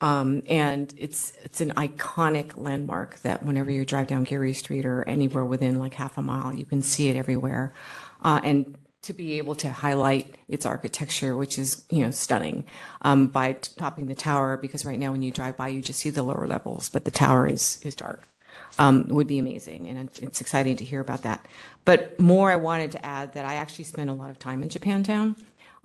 [0.00, 5.02] Um, and it's, it's an iconic landmark that whenever you drive down Geary Street or
[5.08, 7.74] anywhere within like half a mile, you can see it everywhere.
[8.22, 12.64] Uh, and to be able to highlight its architecture, which is, you know, stunning,
[13.02, 16.10] um, by topping the tower, because right now when you drive by, you just see
[16.10, 18.28] the lower levels, but the tower is, is dark.
[18.78, 19.88] Um, would be amazing.
[19.88, 21.44] And it's- it's exciting to hear about that.
[21.84, 24.68] But more, I wanted to add that I actually spent a lot of time in
[24.68, 25.36] Japantown.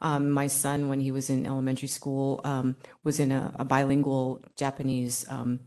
[0.04, 4.42] Um, my son, when he was in elementary school, um, was in a, a bilingual
[4.56, 5.60] Japanese um,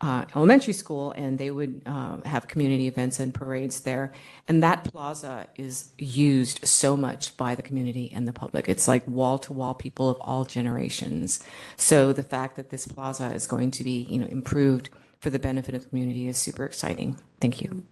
[0.00, 4.12] uh, elementary school, and they would uh, have community events and parades there.
[4.48, 8.68] And that plaza is used so much by the community and the public.
[8.68, 11.42] It's like wall to wall people of all generations.
[11.76, 15.38] So the fact that this plaza is going to be, you know, improved for the
[15.38, 17.18] benefit of the community is super exciting.
[17.40, 17.84] Thank you.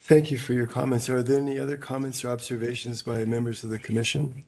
[0.00, 1.08] Thank you for your comments.
[1.08, 4.44] Are there any other comments or observations by members of the commission?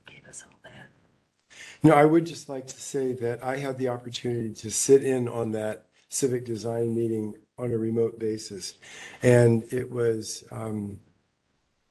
[1.82, 5.28] No, I would just like to say that I had the opportunity to sit in
[5.28, 8.74] on that civic design meeting on a remote basis.
[9.22, 11.00] And it was um,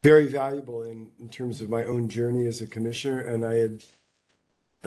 [0.04, 3.22] very valuable in, in terms of my own journey as a commissioner.
[3.22, 3.84] And I had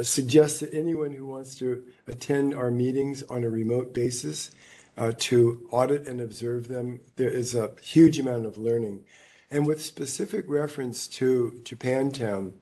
[0.03, 4.51] suggested anyone who wants to attend our meetings on a remote basis
[4.97, 7.01] uh, to audit and observe them.
[7.17, 9.05] There is a huge amount of learning.
[9.51, 12.53] And with specific reference to Japantown,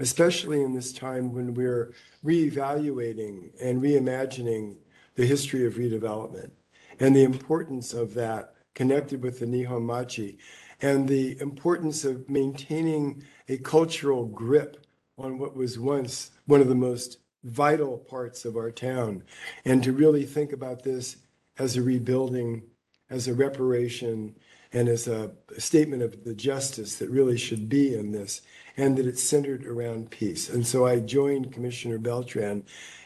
[0.00, 1.92] especially in this time when we're
[2.24, 4.76] reevaluating and reimagining
[5.14, 6.50] the history of redevelopment
[6.98, 10.38] and the importance of that connected with the Nihon Machi
[10.82, 14.86] and the importance of maintaining a cultural grip
[15.18, 19.22] on what was once one of the most vital parts of our town.
[19.64, 21.16] And to really think about this
[21.58, 22.62] as a rebuilding,
[23.10, 24.34] as a reparation,
[24.72, 28.42] and as a statement of the justice that really should be in this,
[28.76, 30.48] and that it's centered around peace.
[30.48, 32.64] And so I joined Commissioner Beltran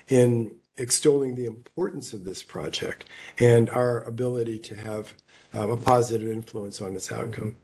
[0.09, 3.05] in extolling the importance of this project
[3.39, 5.15] and our ability to have
[5.55, 7.57] uh, a positive influence on its outcome.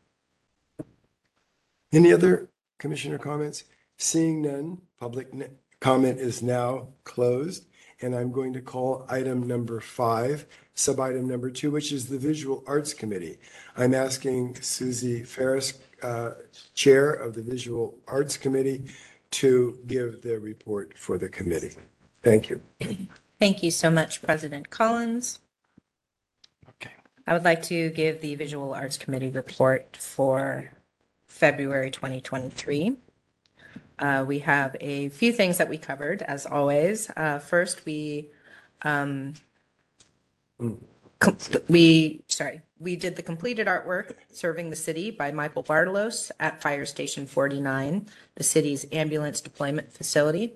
[1.92, 2.48] Any other
[2.78, 3.64] commissioner comments?
[3.98, 5.28] Seeing none, public
[5.80, 7.66] comment is now closed.
[8.02, 12.64] And I'm going to call item number five, sub-item number two, which is the Visual
[12.66, 13.38] Arts Committee.
[13.76, 16.32] I'm asking Susie Ferras, uh,
[16.74, 18.84] Chair of the Visual Arts Committee,
[19.32, 21.74] to give the report for the committee.
[22.22, 22.60] Thank you.
[23.38, 25.38] Thank you so much, President Collins.
[26.68, 26.90] Okay.
[27.26, 30.70] I would like to give the Visual Arts Committee report for
[31.26, 32.96] February 2023.
[34.00, 37.10] Uh, We have a few things that we covered, as always.
[37.16, 38.30] Uh, First, we,
[38.82, 39.34] um,
[41.18, 41.36] com-
[41.68, 46.86] we, sorry, we did the completed artwork Serving the City by Michael Bartalos at Fire
[46.86, 50.54] Station 49, the city's ambulance deployment facility.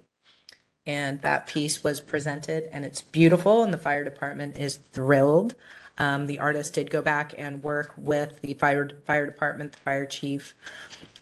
[0.87, 5.55] And that piece was presented and it's beautiful and the fire department is thrilled.
[5.97, 10.05] Um, the artist did go back and work with the fire, fire department, the fire
[10.07, 10.55] chief,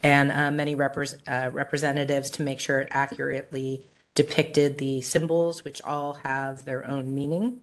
[0.02, 3.84] and uh, many uh, representatives to make sure it accurately
[4.14, 7.60] depicted the symbols, which all have their own meaning.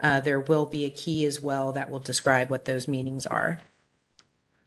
[0.00, 3.60] Uh, there will be a key as well that will describe what those meanings are.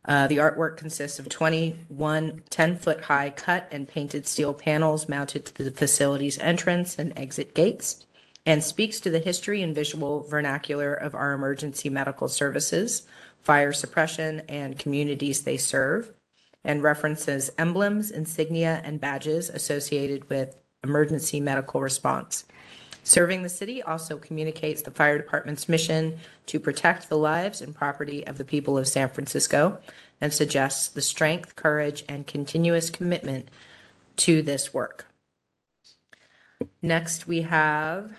[0.05, 5.63] Uh, the artwork consists of 21 10-foot high cut and painted steel panels mounted to
[5.63, 8.05] the facility's entrance and exit gates
[8.45, 13.05] and speaks to the history and visual vernacular of our emergency medical services,
[13.41, 16.13] fire suppression, and communities they serve,
[16.63, 22.45] and references emblems, insignia, and badges associated with emergency medical response.
[23.03, 28.27] Serving the city also communicates the fire department's mission to protect the lives and property
[28.27, 29.79] of the people of San Francisco
[30.19, 33.47] and suggests the strength, courage, and continuous commitment
[34.17, 35.05] to this work.
[36.81, 38.11] Next, we have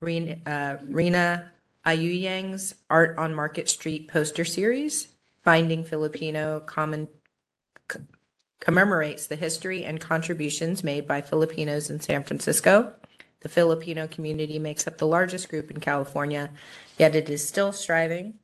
[0.00, 1.52] Rena, uh, Rena
[1.86, 5.08] Ayuyang's Art on Market Street poster series,
[5.44, 7.08] Finding Filipino Common
[8.60, 12.92] commemorates the history and contributions made by Filipinos in San Francisco.
[13.40, 16.50] The Filipino community makes up the largest group in California,
[16.98, 18.34] yet it is still striving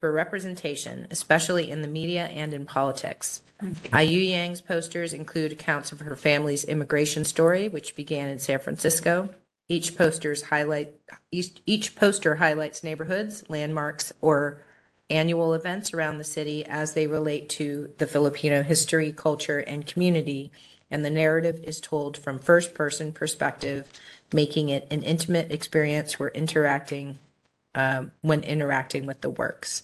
[0.00, 3.42] for representation, especially in the media and in politics.
[3.86, 9.30] Ayuyang's posters include accounts of her family's immigration story, which began in San Francisco.
[9.68, 10.94] Each posters highlight
[11.32, 14.62] each, each poster highlights neighborhoods, landmarks, or
[15.10, 20.50] annual events around the city as they relate to the Filipino history, culture, and community.
[20.90, 23.88] And the narrative is told from first person perspective,
[24.32, 27.18] making it an intimate experience We're interacting
[27.74, 29.82] um, when interacting with the works.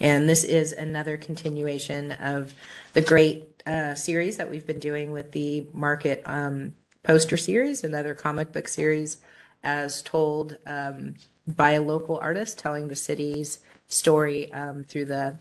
[0.00, 2.54] And this is another continuation of
[2.92, 8.14] the great uh, series that we've been doing with the Market um, poster series, another
[8.14, 9.18] comic book series,
[9.62, 11.14] as told um,
[11.46, 13.58] by a local artist telling the city's
[13.88, 15.36] story um, through the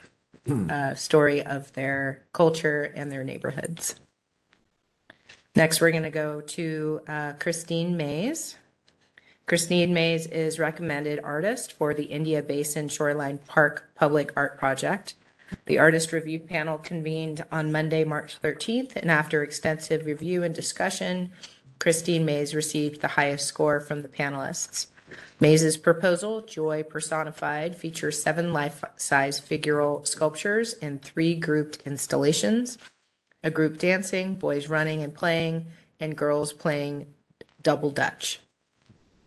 [0.70, 3.95] uh, story of their culture and their neighborhoods.
[5.56, 8.58] Next, we're going to go to uh, Christine Mays.
[9.48, 15.16] Christine Mays is recommended artist for the India Basin Shoreline Park Public Art Project.
[15.66, 21.32] The artist review panel convened on Monday, March 13th, and after extensive review and discussion,
[21.80, 24.88] Christine Mays received the highest score from the panelists.
[25.39, 32.78] Mays's proposal, Joy Personified, features seven life-size figural sculptures and three grouped installations,
[33.43, 35.68] a group dancing, boys running and playing,
[35.99, 37.08] and girls playing
[37.62, 38.39] double dutch.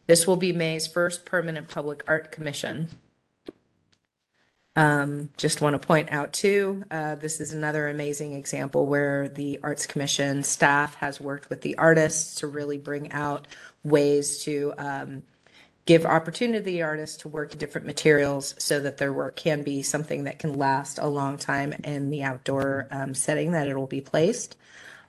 [0.07, 2.89] This will be May's first permanent public art commission.
[4.77, 9.59] Um, just want to point out too, uh, this is another amazing example where the
[9.63, 13.47] Arts Commission staff has worked with the artists to really bring out
[13.83, 15.23] ways to um,
[15.87, 19.63] give opportunity to the artists to work in different materials so that their work can
[19.63, 23.77] be something that can last a long time in the outdoor um, setting that it
[23.77, 24.57] will be placed.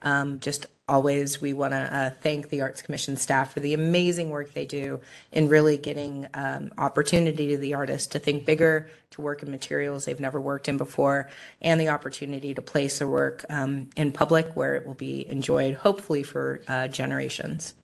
[0.02, 4.30] Um, just always, we want to uh, thank the Arts Commission staff for the amazing
[4.30, 5.00] work they do
[5.30, 10.04] in really getting um, opportunity to the artists to think bigger, to work in materials
[10.04, 14.54] they've never worked in before, and the opportunity to place their work um, in public
[14.56, 17.74] where it will be enjoyed, hopefully for uh, generations.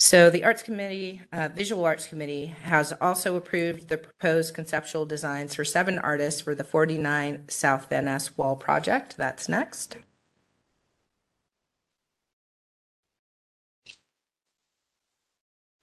[0.00, 5.54] So the Arts Committee, uh, Visual Arts Committee has also approved the proposed conceptual designs
[5.56, 9.16] for seven artists for the 49 South Ness Wall project.
[9.16, 9.96] That's next.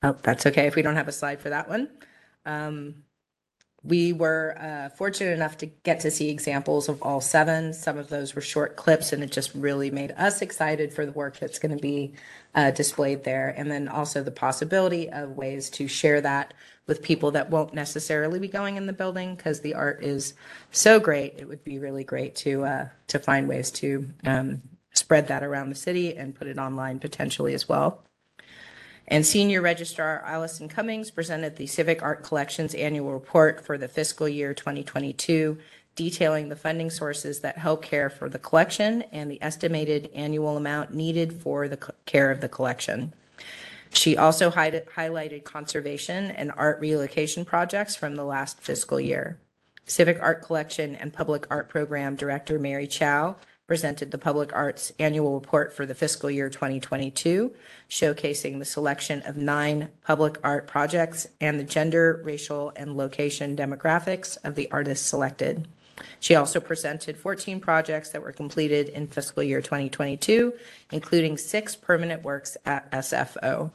[0.04, 1.90] Oh, that's okay if we don't have a slide for that one.
[2.46, 3.05] Um,
[3.86, 7.72] we were uh, fortunate enough to get to see examples of all seven.
[7.72, 11.12] Some of those were short clips, and it just really made us excited for the
[11.12, 12.14] work that's going to be
[12.56, 13.54] uh, displayed there.
[13.56, 16.54] And then also the possibility of ways to share that
[16.88, 20.34] with people that won't necessarily be going in the building because the art is
[20.72, 21.36] so great.
[21.38, 24.62] It would be really great to uh, to find ways to um,
[24.94, 28.04] spread that around the city and put it online potentially as well.
[29.08, 34.28] And Senior Registrar Allison Cummings presented the Civic Art Collections Annual Report for the fiscal
[34.28, 35.58] year 2022,
[35.96, 40.94] detailing the funding sources that help care for the collection and the estimated annual amount
[40.94, 43.14] needed for the care of the collection.
[43.92, 49.40] She also hi- highlighted conservation and art relocation projects from the last fiscal year.
[49.86, 53.36] Civic Art Collection and Public Art Program Director Mary Chow
[53.68, 57.54] presented the Public Arts Annual Report for the fiscal year 2022,
[57.90, 64.38] showcasing the selection of nine public art projects and the gender, racial, and location demographics
[64.44, 65.68] of the artists selected.
[66.20, 70.54] She also presented 14 projects that were completed in fiscal year 2022,
[70.92, 73.72] including six permanent works at SFO.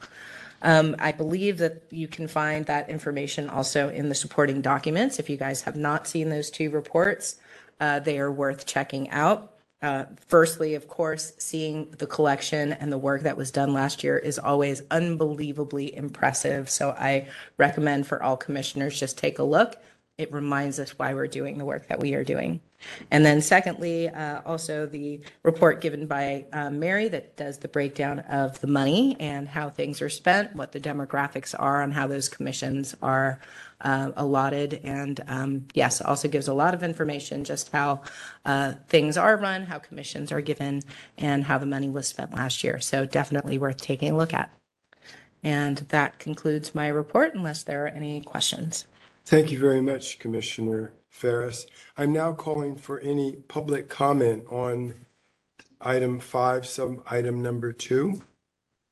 [0.61, 5.17] Um, I believe that you can find that information also in the supporting documents.
[5.17, 7.37] If you guys have not seen those two reports,
[7.79, 9.51] uh, they are worth checking out.
[9.81, 14.17] Uh, firstly, of course, seeing the collection and the work that was done last year
[14.17, 16.69] is always unbelievably impressive.
[16.69, 17.27] So I
[17.57, 19.81] recommend for all commissioners just take a look.
[20.19, 22.61] It reminds us why we're doing the work that we are doing.
[23.09, 28.19] And then secondly, uh, also the report given by uh, Mary that does the breakdown
[28.19, 32.29] of the money and how things are spent, what the demographics are on how those
[32.29, 33.39] commissions are
[33.81, 34.81] uh, allotted.
[34.83, 38.01] And um, yes, also gives a lot of information, just how
[38.45, 40.81] uh, things are run, how commissions are given,
[41.17, 42.79] and how the money was spent last year.
[42.79, 44.51] So definitely worth taking a look at.
[45.43, 48.85] And that concludes my report unless there are any questions.
[49.25, 51.65] Thank you very much, Commissioner Ferras.
[51.97, 54.93] I'm now calling for any public comment on
[55.79, 58.21] item five, sub-item number two,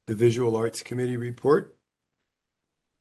[0.07, 1.75] the Visual Arts Committee report.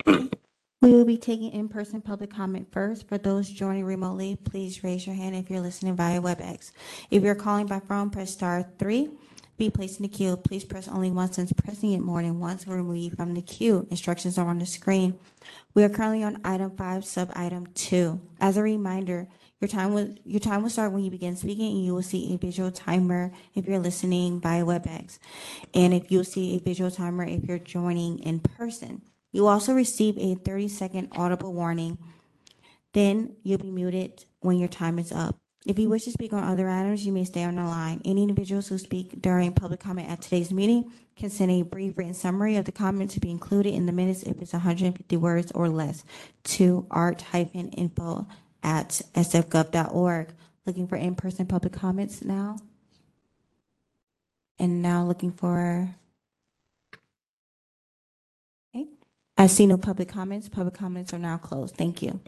[0.80, 3.08] We will be taking in-person public comment first.
[3.08, 6.70] For those joining remotely, please raise your hand if you're listening via WebEx.
[7.10, 9.10] If you're calling by phone, press star three.
[9.56, 10.36] Be placed in the queue.
[10.36, 13.42] Please press only once since pressing it more than once will remove you from the
[13.42, 13.88] queue.
[13.90, 15.18] Instructions are on the screen.
[15.74, 18.20] We are currently on item five, sub-item two.
[18.40, 19.26] As a reminder,
[19.60, 22.32] your time will, your time will start when you begin speaking and you will see
[22.32, 25.18] a visual timer if you're listening via WebEx.
[25.74, 29.02] And if you'll see a visual timer if you're joining in person.
[29.32, 31.98] You also receive a 30-second audible warning.
[32.92, 35.36] Then you'll be muted when your time is up.
[35.66, 38.00] If you wish to speak on other items, you may stay on the line.
[38.04, 42.14] Any individuals who speak during public comment at today's meeting can send a brief written
[42.14, 45.68] summary of the comment to be included in the minutes if it's 150 words or
[45.68, 46.04] less
[46.44, 48.26] to art-info
[48.62, 50.28] at sfgov.org.
[50.64, 52.56] Looking for in-person public comments now?
[54.58, 55.94] And now looking for
[58.74, 58.86] Okay.
[59.38, 60.48] I see no public comments.
[60.48, 61.76] Public comments are now closed.
[61.76, 62.20] Thank you.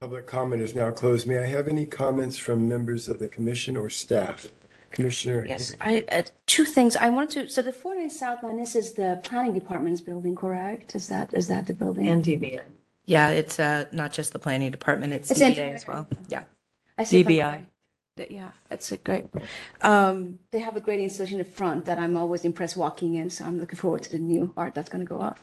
[0.00, 1.26] Public comment is now closed.
[1.26, 4.48] May I have any comments from members of the commission or staff?
[4.90, 5.44] Commissioner?
[5.48, 6.94] Yes, I, uh, two things.
[6.96, 10.94] I wanted to, so the 49 South Line, this is the planning department's building, correct?
[10.94, 12.06] Is that, is that the building?
[12.08, 12.60] And DBA.
[13.06, 16.06] Yeah, it's uh, not just the planning department, it's It's CBA in- as well.
[16.28, 16.44] Yeah.
[16.96, 17.64] I see if I'm DBI.
[18.16, 19.24] That- Yeah, that's a great.
[19.82, 23.28] Um, they have a great installation in the front that I'm always impressed walking in,
[23.28, 25.38] so I'm looking forward to the new art that's going to go up.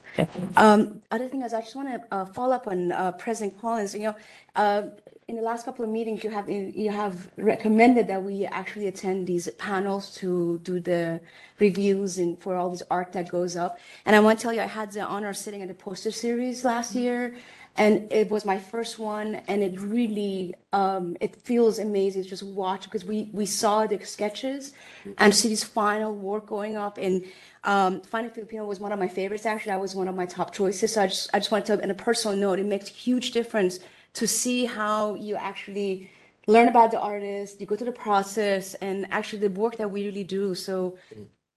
[0.56, 3.94] Um, other thing is, I just want to uh, follow up on uh, President Collins.
[3.94, 4.16] You know,
[4.56, 4.84] uh,
[5.28, 9.28] in the last couple of meetings, you have you have recommended that we actually attend
[9.28, 11.20] these panels to do the
[11.60, 13.80] reviews and for all this art that goes up.
[14.06, 16.12] And I want to tell you, I had the honor of sitting at the poster
[16.12, 17.36] series last year,
[17.82, 20.38] and it was my first one, and it really
[20.82, 24.74] um, it feels amazing to just watch because we we saw the sketches
[25.22, 27.16] and see this final work going up and.
[27.64, 29.46] Um, Finding Filipino was one of my favorites.
[29.46, 30.94] Actually, that was one of my top choices.
[30.94, 33.28] So I just, I just want to, on a personal note, it makes a huge
[33.40, 33.74] difference
[34.14, 36.10] to see how you actually
[36.48, 40.00] learn about the artist, you go through the process, and actually the work that we
[40.10, 40.56] really do.
[40.56, 40.98] So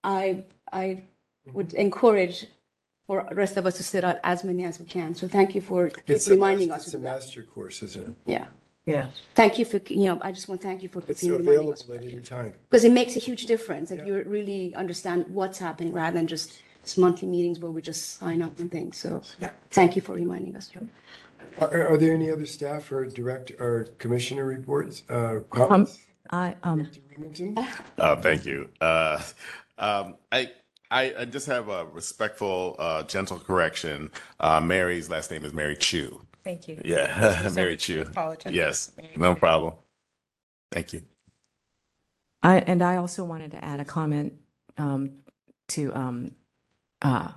[0.02, 1.04] I, I
[1.54, 2.46] would encourage
[3.06, 5.14] for the rest of us to sit out as many as we can.
[5.14, 6.84] So thank you for It's a reminding mas- us.
[6.86, 7.12] It's a of that.
[7.14, 8.14] master course, isn't it?
[8.26, 8.46] Yeah.
[8.86, 9.08] Yeah.
[9.34, 11.72] Thank you for, you know, I just want to thank you for It's keeping reminding
[11.72, 11.82] us.
[11.84, 12.52] available at any time.
[12.68, 16.60] Because it makes a huge difference if you really understand what's happening rather than just
[16.82, 18.98] just monthly meetings where we just sign up and things.
[18.98, 19.22] So
[19.70, 20.70] thank you for reminding us.
[21.58, 25.02] Are, are there any other staff or direct or commissioner reports?
[25.08, 25.98] Uh, Um, comments?
[26.30, 27.56] I, um, Director Remington?
[27.96, 28.68] Uh, thank you.
[28.82, 29.22] Uh,
[29.78, 30.50] um, I,
[30.94, 34.12] I, I just have a respectful, uh, gentle correction.
[34.38, 36.24] Uh, Mary's last name is Mary Chou.
[36.44, 36.80] Thank you.
[36.84, 38.02] Yeah, Mary Chou.
[38.02, 38.54] Apologize.
[38.54, 39.74] Yes, no problem.
[40.70, 41.02] Thank you.
[42.44, 44.34] I, and I also wanted to add a comment
[44.78, 45.10] um,
[45.68, 46.30] to um,
[47.02, 47.32] uh,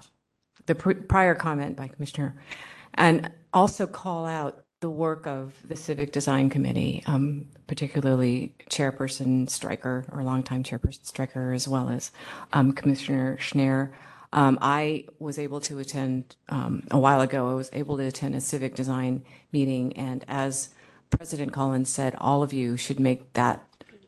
[0.67, 2.39] the pr- prior comment by Commissioner,
[2.93, 10.05] and also call out the work of the Civic Design Committee, um, particularly Chairperson Stryker
[10.13, 12.09] or longtime Chairperson Stryker, as well as
[12.53, 13.91] um, Commissioner Schnair.
[14.31, 17.51] Um, I was able to attend um, a while ago.
[17.51, 20.69] I was able to attend a civic design meeting, and as
[21.09, 23.61] President Collins said, all of you should make that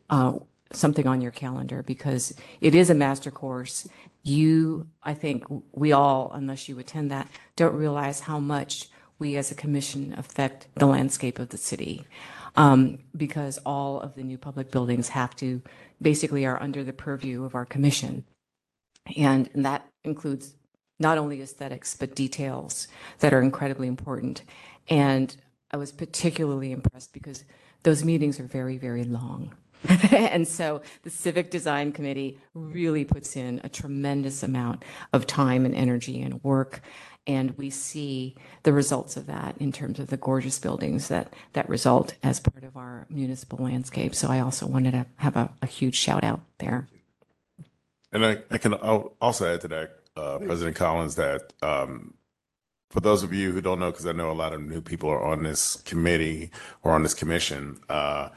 [0.10, 0.32] uh,
[0.72, 3.86] something on your calendar because it is a master course.
[4.24, 7.28] You, I think, we all, unless you attend that,
[7.58, 8.88] don't realize how much
[9.20, 12.06] we as a commission affect the landscape of the city.
[12.56, 15.62] Um, because all of the new public buildings have to,
[16.02, 18.26] basically are under the purview of our commission.
[19.16, 20.56] And that includes
[21.00, 22.88] not only aesthetics, but details
[23.20, 24.44] that are incredibly important.
[24.90, 25.36] And
[25.72, 27.46] I was particularly impressed because
[27.84, 29.54] those meetings are very, very long.
[30.12, 35.74] and so the Civic Design Committee really puts in a tremendous amount of time and
[35.74, 36.82] energy and work.
[37.30, 41.70] And we see the results of that in terms of the gorgeous buildings that, that
[41.70, 44.16] result as part of our municipal landscape.
[44.16, 46.88] So I also wanted to have a, a huge shout out there.
[48.12, 52.16] And I, I can al- also add to that, uh, President Collins, that um,
[52.90, 55.12] for those of you who don't know, because I know a lot of new people
[55.12, 56.50] are on this committee
[56.82, 58.30] or on this commission, uh,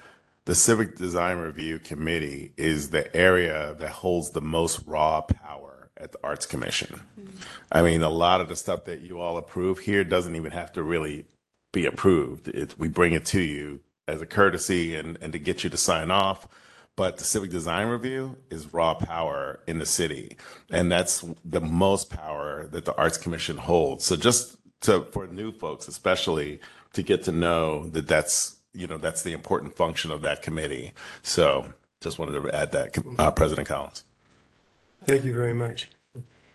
[0.45, 5.72] the Civic Design Review Committee is the area that holds the most raw power
[6.03, 7.01] at the Arts Commission.
[7.71, 10.73] I mean, a lot of the stuff that you all approve here doesn't even have
[10.73, 11.27] to really
[11.73, 12.49] be approved.
[12.49, 15.77] It, we bring it to you as a courtesy and, and to get you to
[15.77, 16.49] sign off.
[16.95, 20.37] But the civic design review is raw power in the city.
[20.71, 24.05] And that's the most power that the Arts Commission holds.
[24.05, 26.61] So just to, for new folks, especially
[26.93, 30.93] to get to know that that's, you know, that's the important function of that committee.
[31.23, 31.73] So
[32.03, 34.05] just wanted to add that, uh, President Collins.
[35.07, 35.89] Thank you very much.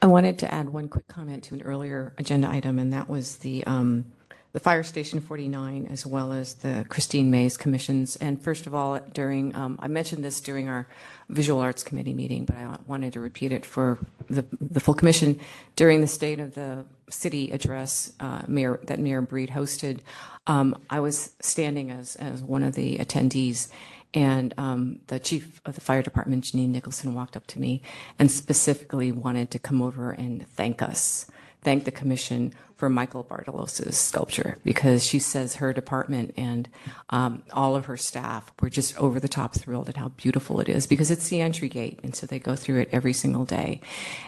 [0.02, 3.38] I wanted to add one quick comment to an earlier agenda item, and that was
[3.38, 4.06] the, um,
[4.54, 8.16] the Fire Station 49, as well as the Christine Mays commissions.
[8.18, 10.88] And first of all, during, um, I mentioned this during our
[11.30, 13.98] Visual Arts Committee meeting, but I wanted to repeat it for
[14.30, 15.40] the, the full commission.
[15.76, 20.00] During the State of the City address, uh, Mayor, that Mayor Breed hosted,
[20.46, 23.70] um, I was standing as, as one of the attendees,
[24.18, 27.84] and um, the chief of the fire department, Jeanine Nicholson, walked up to me
[28.18, 31.28] and specifically wanted to come over and thank us,
[31.62, 36.68] thank the commission for Michael Bartalos's sculpture because she says her department and
[37.12, 40.68] um, all of her staff were just over the top thrilled at how beautiful it
[40.68, 42.00] is because it's the entry gate.
[42.02, 43.82] And so they go through it every single day.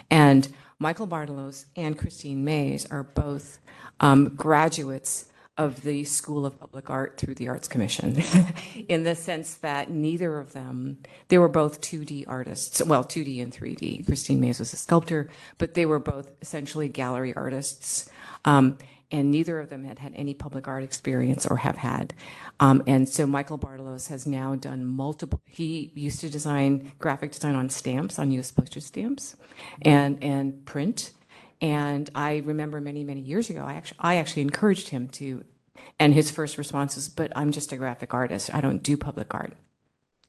[0.08, 3.58] And Michael Bartalos and Christine Mays are both
[3.98, 5.29] um, graduates
[5.60, 8.22] of the School of Public Art through the Arts Commission,
[8.88, 10.96] in the sense that neither of them,
[11.28, 14.06] they were both 2D artists, well, 2D and 3D.
[14.06, 18.08] Christine Mays was a sculptor, but they were both essentially gallery artists.
[18.46, 18.78] Um,
[19.12, 22.14] and neither of them had had any public art experience or have had.
[22.58, 27.54] Um, and so Michael Bartalos has now done multiple, he used to design graphic design
[27.54, 29.36] on stamps, on US postage stamps,
[29.82, 31.12] and, and print.
[31.60, 35.44] And I remember many, many years ago, I actually, I actually encouraged him to,
[35.98, 38.54] and his first response was, but I'm just a graphic artist.
[38.54, 39.54] I don't do public art.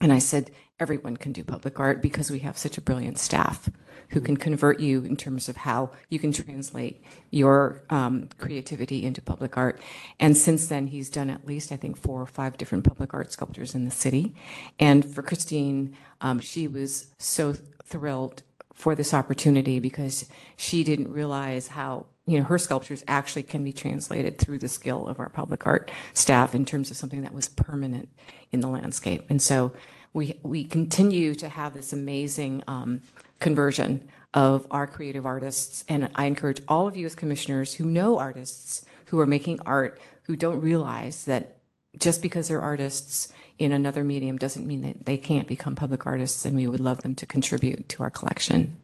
[0.02, 3.70] And I said, everyone can do public art because we have such a brilliant staff
[4.10, 9.22] who can convert you in terms of how you can translate your um, creativity into
[9.22, 9.80] public art.
[10.20, 13.32] And since then, he's done at least, I think, four or five different public art
[13.32, 14.36] sculptures in the city.
[14.80, 17.54] And for Christine, um, she was so
[17.86, 18.44] thrilled
[18.82, 20.28] for this opportunity because
[20.58, 25.08] she didn't realize how you know her sculptures actually can be translated through the skill
[25.08, 28.10] of our public art staff in terms of something that was permanent
[28.52, 29.24] in the landscape.
[29.30, 29.72] And so
[30.14, 33.02] we we continue to have this amazing um,
[33.40, 35.86] conversion of our creative artists.
[35.88, 40.02] And i encourage all of you as commissioners who know artists who are making art
[40.24, 41.58] who don't realize that
[41.98, 46.46] just because they're artists in another medium doesn't mean that they can't become public artists,
[46.46, 48.78] and we would love them to contribute to our collection.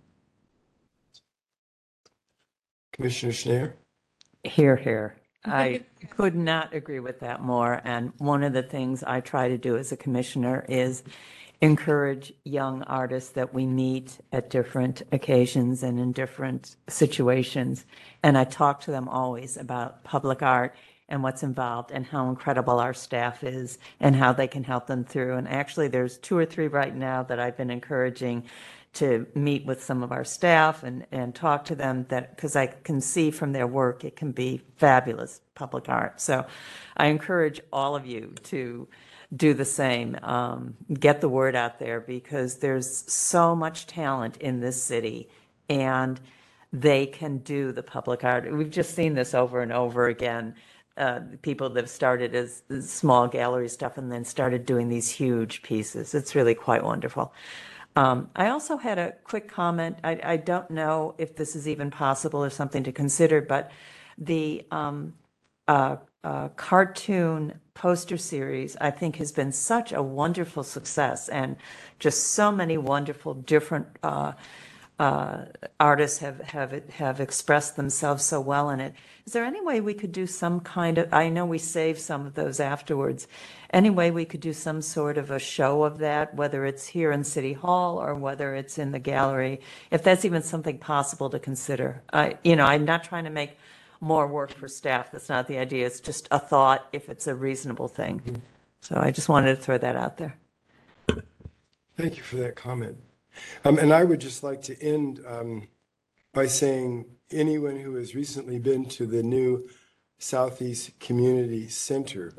[2.94, 3.74] Commissioner Schnair?
[4.44, 5.16] Here, here.
[5.46, 7.82] I could not agree with that more.
[7.84, 11.04] And one of the things I try to do as a commissioner is
[11.62, 17.86] encourage young artists that we meet at different occasions and in different situations.
[18.22, 20.76] And I talk to them always about public art
[21.10, 25.04] and what's involved and how incredible our staff is and how they can help them
[25.04, 25.38] through.
[25.38, 28.44] And actually, there's two or three right now that I've been encouraging
[28.94, 32.68] to meet with some of our staff and, and talk to them that, because I
[32.68, 36.20] can see from their work, it can be fabulous public art.
[36.20, 36.46] So
[36.96, 38.88] I encourage all of you to
[39.36, 40.18] do the same.
[40.24, 45.30] Um, get the word out there because there's so much talent in this city
[45.70, 46.20] and
[46.74, 48.52] they can do the public art.
[48.52, 50.56] We've just seen this over and over again.
[50.98, 55.62] Uh, people that have started as small gallery stuff and then started doing these huge
[55.62, 56.16] pieces.
[56.16, 57.34] It's really quite wonderful.
[57.96, 59.98] Um, I also had a quick comment.
[60.04, 63.70] I, I don't know if this is even possible or something to consider, but
[64.18, 65.14] the um,
[65.68, 71.58] uh, uh, cartoon poster series, I think, has been such a wonderful success, and
[72.00, 73.88] just so many wonderful different
[75.00, 75.46] uh,
[75.80, 78.94] artists have, have have expressed themselves so well in it.
[79.26, 81.14] Is there any way we could do some kind of?
[81.14, 83.28] I know we save some of those afterwards.
[83.70, 87.12] Any way we could do some sort of a show of that, whether it's here
[87.12, 89.60] in City Hall or whether it's in the gallery,
[89.92, 92.02] if that's even something possible to consider.
[92.12, 93.58] I, you know, I'm not trying to make
[94.00, 95.12] more work for staff.
[95.12, 95.86] That's not the idea.
[95.86, 98.42] It's just a thought if it's a reasonable thing.
[98.80, 100.36] So I just wanted to throw that out there.
[101.98, 102.98] Thank you for that comment.
[103.64, 105.68] Um, and I would just like to end um,
[106.34, 109.70] by saying anyone who has recently been to the new
[110.20, 112.34] Southeast Community Center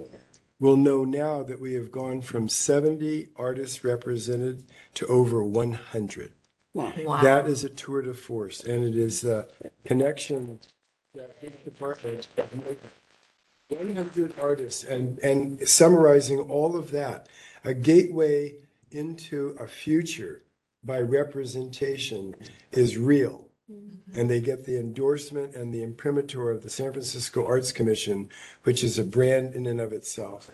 [0.60, 6.32] will know now that we have gone from 70 artists represented to over 100.
[6.74, 6.92] Wow!
[7.22, 9.46] That is a tour de force, and it is a
[9.84, 10.60] connection
[11.14, 12.26] that each department
[13.68, 17.28] 100 artists, and, and summarizing all of that,
[17.64, 18.54] a gateway
[18.90, 20.42] into a future
[20.84, 22.34] by representation
[22.72, 23.46] is real.
[24.14, 28.30] And they get the endorsement and the imprimatur of the San Francisco Arts Commission,
[28.62, 30.50] which is a brand in and of itself.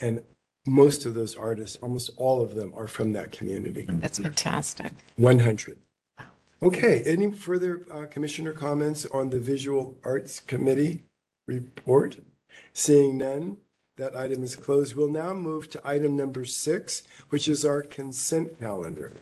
[0.00, 0.22] And
[0.64, 3.86] most of those artists, almost all of them, are from that community.
[3.88, 4.92] That's fantastic.
[5.16, 5.78] 100.
[6.62, 11.04] Okay, any further uh, commissioner comments on the Visual Arts Committee
[11.46, 12.18] report?
[12.72, 13.58] Seeing none,
[13.98, 14.96] that item is closed.
[14.96, 19.12] We'll now move to item number six, which is our consent calendar.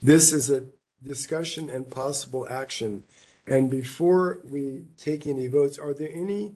[0.00, 0.64] This is a
[1.06, 3.04] discussion and possible action.
[3.46, 6.54] And before we take any votes, are there any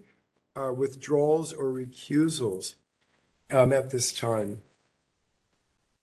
[0.57, 2.75] uh, withdrawals or recusals
[3.51, 4.63] um, at this time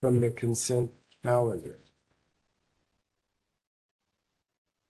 [0.00, 0.92] from the consent
[1.24, 1.78] calendar?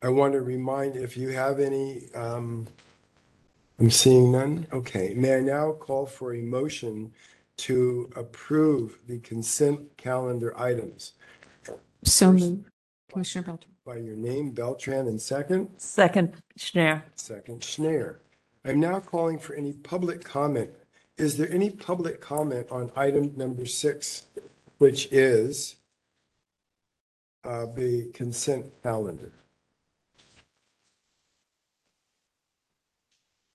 [0.02, 2.66] I want to remind if you have any, um,
[3.82, 4.64] I'm seeing none.
[4.72, 7.10] Okay, may I now call for a motion
[7.56, 11.14] to approve the consent calendar items
[12.04, 12.66] So moved.
[13.10, 13.72] Commissioner Beltran.
[13.84, 15.68] by your name, Beltran, and second?
[15.78, 17.02] Second, Schnair.
[17.16, 18.18] Second, Schnair.
[18.64, 20.70] I'm now calling for any public comment.
[21.18, 24.26] Is there any public comment on item number six,
[24.78, 25.74] which is
[27.42, 29.32] uh, the consent calendar?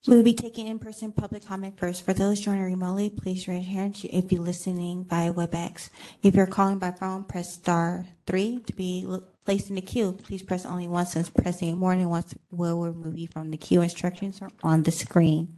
[0.08, 2.06] We'll be taking in-person public comment first.
[2.06, 5.90] For those joining remotely, please raise your hand if you're listening via WebEx.
[6.24, 9.06] If you're calling by phone, press star three to be
[9.44, 10.18] placed in the queue.
[10.24, 13.82] Please press only once since pressing more than once will remove you from the queue.
[13.82, 15.58] Instructions are on the screen.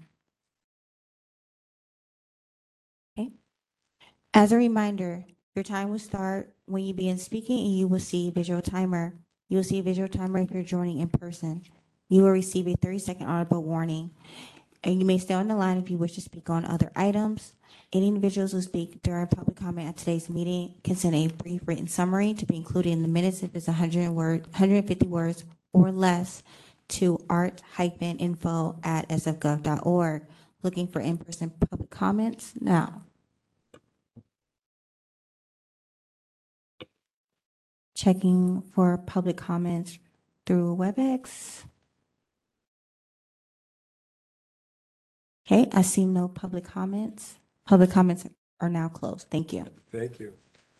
[3.20, 3.30] Okay.
[4.34, 8.32] As a reminder, your time will start when you begin speaking and you will see
[8.32, 9.14] visual timer.
[9.48, 11.62] You will see a visual timer if you're joining in person.
[12.10, 14.12] You will receive a 30-second audible warning.
[14.84, 17.54] And you may stay on the line if you wish to speak on other items.
[17.92, 21.88] Any individuals who speak during public comment at today's meeting can send a brief written
[21.88, 25.44] summary to be included in the minutes if it's 100 word, 150 words
[25.74, 26.44] or less
[26.90, 30.26] to art-info@sfgov.org.
[30.62, 33.04] Looking for in-person public comments now.
[37.96, 40.00] Checking for public comments
[40.46, 41.64] through WebEx.
[45.52, 47.40] Okay, I see no public comments.
[47.66, 48.24] Public comments
[48.62, 49.30] are now closed.
[49.32, 49.66] Thank you.
[49.92, 50.34] Thank you.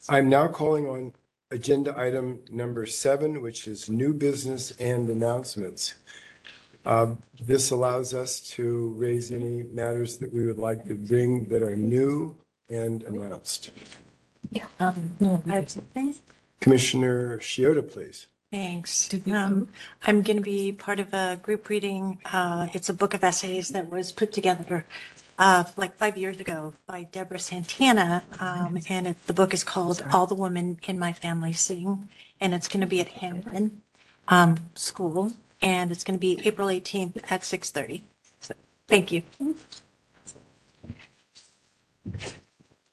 [0.08, 1.14] I'm now calling on
[1.50, 5.96] agenda item number seven, which is new business and announcements.
[6.86, 11.64] Um, This allows us to raise any matters that we would like to bring that
[11.64, 12.36] are new
[12.70, 13.72] and announced.
[16.62, 18.28] Commissioner Shiota, please.
[18.52, 19.10] Thanks.
[19.32, 19.68] Um,
[20.08, 22.18] I'm going to be part of a group reading.
[22.26, 24.86] Uh, It's a book of essays that was put together
[25.38, 28.24] uh, like five years ago by Deborah Santana.
[28.40, 32.10] Um, and it, the book is called All the Women in My Family Sing.
[32.42, 33.82] And it's going to be at Hamlin
[34.30, 35.34] um, School.
[35.62, 38.02] And it's going to be April 18th at 6:30.
[38.40, 38.56] So,
[38.88, 39.22] thank you.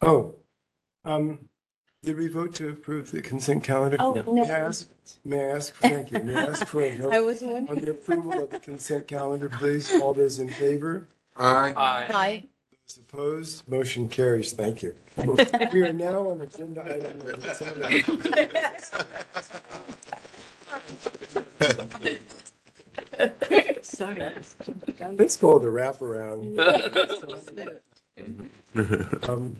[0.02, 0.34] Oh,
[1.06, 1.38] um,
[2.06, 3.96] did we vote to approve the consent calendar?
[3.98, 4.32] Oh, no.
[4.32, 4.88] May I ask,
[5.24, 7.68] may I ask, thank you, may I ask for a vote was wondering.
[7.68, 9.92] on the approval of the consent calendar, please?
[10.00, 11.08] All those in favor?
[11.36, 11.74] Aye.
[11.76, 12.44] Hi.
[12.86, 13.68] Those opposed?
[13.68, 14.52] Motion carries.
[14.52, 14.94] Thank you.
[15.72, 18.04] We are now on agenda item number seven.
[23.82, 24.32] Sorry.
[25.18, 26.56] Let's call the wraparound.
[29.28, 29.56] Um,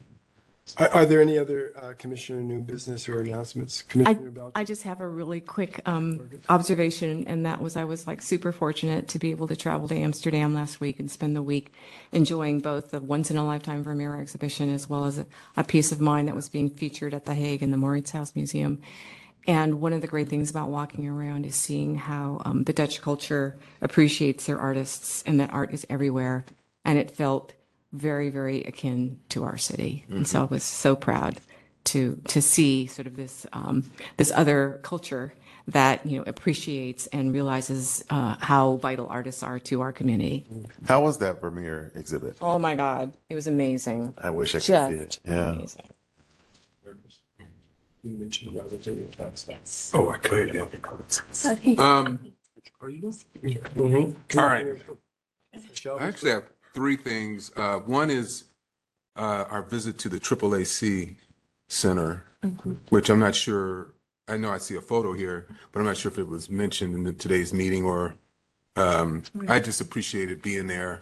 [0.78, 3.82] Are, are there any other uh, commissioner new business or announcements?
[3.82, 8.06] Commissioner Bel- I just have a really quick um, observation, and that was I was
[8.06, 11.42] like super fortunate to be able to travel to Amsterdam last week and spend the
[11.42, 11.72] week
[12.10, 15.92] enjoying both the Once in a Lifetime Vermeer exhibition as well as a, a piece
[15.92, 18.80] of mine that was being featured at The Hague in the Mauritshuis Museum.
[19.46, 23.00] And one of the great things about walking around is seeing how um, the Dutch
[23.00, 26.44] culture appreciates their artists and that art is everywhere.
[26.84, 27.52] And it felt
[27.96, 30.04] very, very akin to our city.
[30.10, 31.40] And so I was so proud
[31.84, 35.34] to to see sort of this um, this other culture
[35.68, 40.46] that you know appreciates and realizes uh, how vital artists are to our community.
[40.86, 42.36] How was that Vermeer exhibit?
[42.40, 44.14] Oh my God, it was amazing.
[44.18, 45.18] I wish I could Just see it.
[45.24, 45.50] Yeah.
[45.50, 45.82] amazing.
[48.04, 49.44] You mentioned about
[49.94, 50.62] Oh, I could, yeah.
[51.78, 52.20] Um,
[53.42, 54.14] Mhm.
[54.36, 54.66] All right.
[55.68, 55.98] Michelle?
[55.98, 56.44] I actually have
[56.76, 57.50] three things.
[57.56, 58.44] Uh, one is
[59.16, 61.16] uh, our visit to the AAAC
[61.68, 62.22] Center,
[62.90, 63.88] which I'm not sure,
[64.28, 66.94] I know I see a photo here, but I'm not sure if it was mentioned
[66.94, 68.14] in the- today's meeting or,
[68.76, 71.00] um, I just appreciated being there.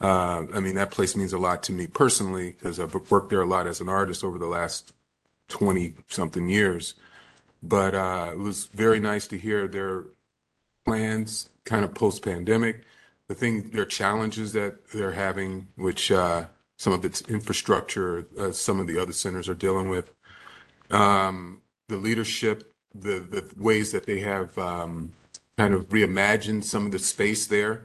[0.00, 3.42] Uh, I mean, that place means a lot to me personally because I've worked there
[3.42, 4.92] a lot as an artist over the last
[5.48, 6.94] 20 something years.
[7.62, 10.04] But uh, it was very nice to hear their
[10.86, 12.82] plans kind of post pandemic,
[13.32, 16.44] the thing, their challenges that they're having, which uh,
[16.76, 20.12] some of its infrastructure, uh, some of the other centers are dealing with,
[20.90, 25.12] um, the leadership, the the ways that they have um,
[25.56, 27.84] kind of reimagined some of the space there.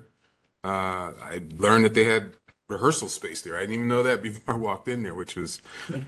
[0.63, 2.33] Uh, I learned that they had
[2.67, 3.55] rehearsal space there.
[3.55, 5.61] I didn't even know that before I walked in there, which was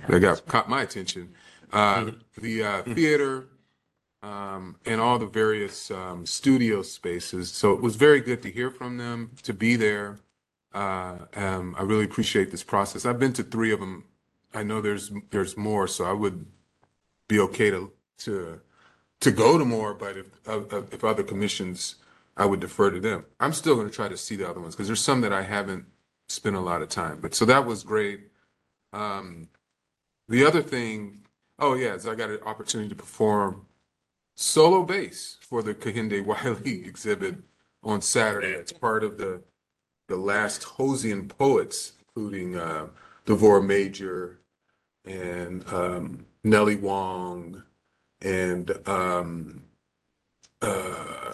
[0.07, 1.33] that got caught my attention.
[1.71, 3.47] Uh, the uh, theater,
[4.21, 7.51] um, and all the various um, studio spaces.
[7.51, 10.19] So it was very good to hear from them, to be there.
[10.73, 13.05] Uh, um, I really appreciate this process.
[13.05, 14.05] I've been to three of them.
[14.53, 16.45] I know there's there's more, so I would
[17.27, 18.61] be okay to to
[19.21, 19.93] to go to more.
[19.93, 21.95] But if uh, uh, if other commissions,
[22.37, 23.25] I would defer to them.
[23.39, 25.43] I'm still going to try to see the other ones because there's some that I
[25.43, 25.85] haven't
[26.27, 27.19] spent a lot of time.
[27.21, 28.27] But so that was great.
[28.93, 29.49] Um,
[30.27, 31.21] the other thing,
[31.57, 33.65] oh yeah, is I got an opportunity to perform
[34.39, 37.35] solo bass for the Kehinde Wiley exhibit
[37.83, 38.51] on Saturday.
[38.51, 39.43] It's part of the
[40.07, 42.87] the last Hosian poets, including uh,
[43.27, 44.39] Devorah Major
[45.05, 47.61] and um, Nellie Wong
[48.21, 49.63] and um,
[50.61, 51.33] uh,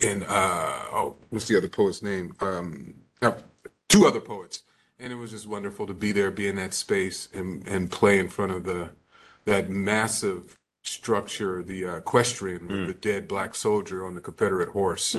[0.00, 2.34] and uh, oh, what's the other poet's name?
[2.40, 3.32] Um, uh,
[3.88, 4.62] two other poets,
[4.98, 8.18] and it was just wonderful to be there, be in that space, and and play
[8.18, 8.90] in front of the
[9.44, 10.57] that massive
[10.88, 15.14] structure, the uh, equestrian with the dead black soldier on the Confederate horse.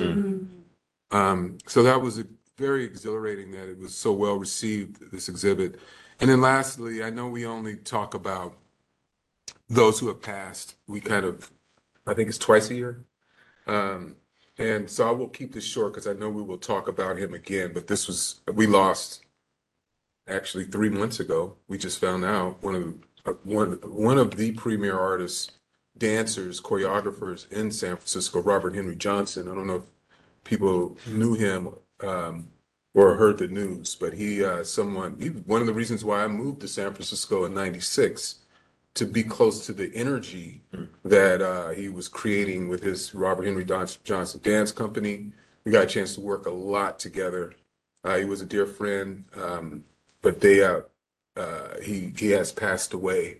[1.12, 2.26] Um, so that was a,
[2.60, 5.80] very exhilarating that it was so well received, this exhibit.
[6.20, 8.54] And then lastly, I know we only talk about
[9.68, 10.76] those who have passed.
[10.86, 11.50] We kind of,
[12.06, 13.04] I think it's twice a year.
[13.66, 14.16] Um,
[14.58, 17.32] and so I will keep this short because I know we will talk about him
[17.32, 19.24] again, but this was, we lost
[20.28, 21.56] actually three months ago.
[21.66, 22.94] We just found out one of,
[23.24, 25.50] uh, one, one of the premier artists,
[25.96, 29.48] dancers, choreographers in San Francisco, Robert Henry Johnson.
[29.48, 29.84] I don't know if
[30.44, 31.70] people knew him
[32.02, 32.48] um,
[32.94, 36.28] or heard the news, but he, uh, someone, he, one of the reasons why I
[36.28, 38.36] moved to San Francisco in '96
[38.94, 40.62] to be close to the energy
[41.04, 45.30] that uh, he was creating with his Robert Henry Johnson Dance Company.
[45.64, 47.54] We got a chance to work a lot together.
[48.02, 49.84] Uh, he was a dear friend, um,
[50.22, 50.80] but they, uh,
[51.36, 53.38] uh, he he has passed away.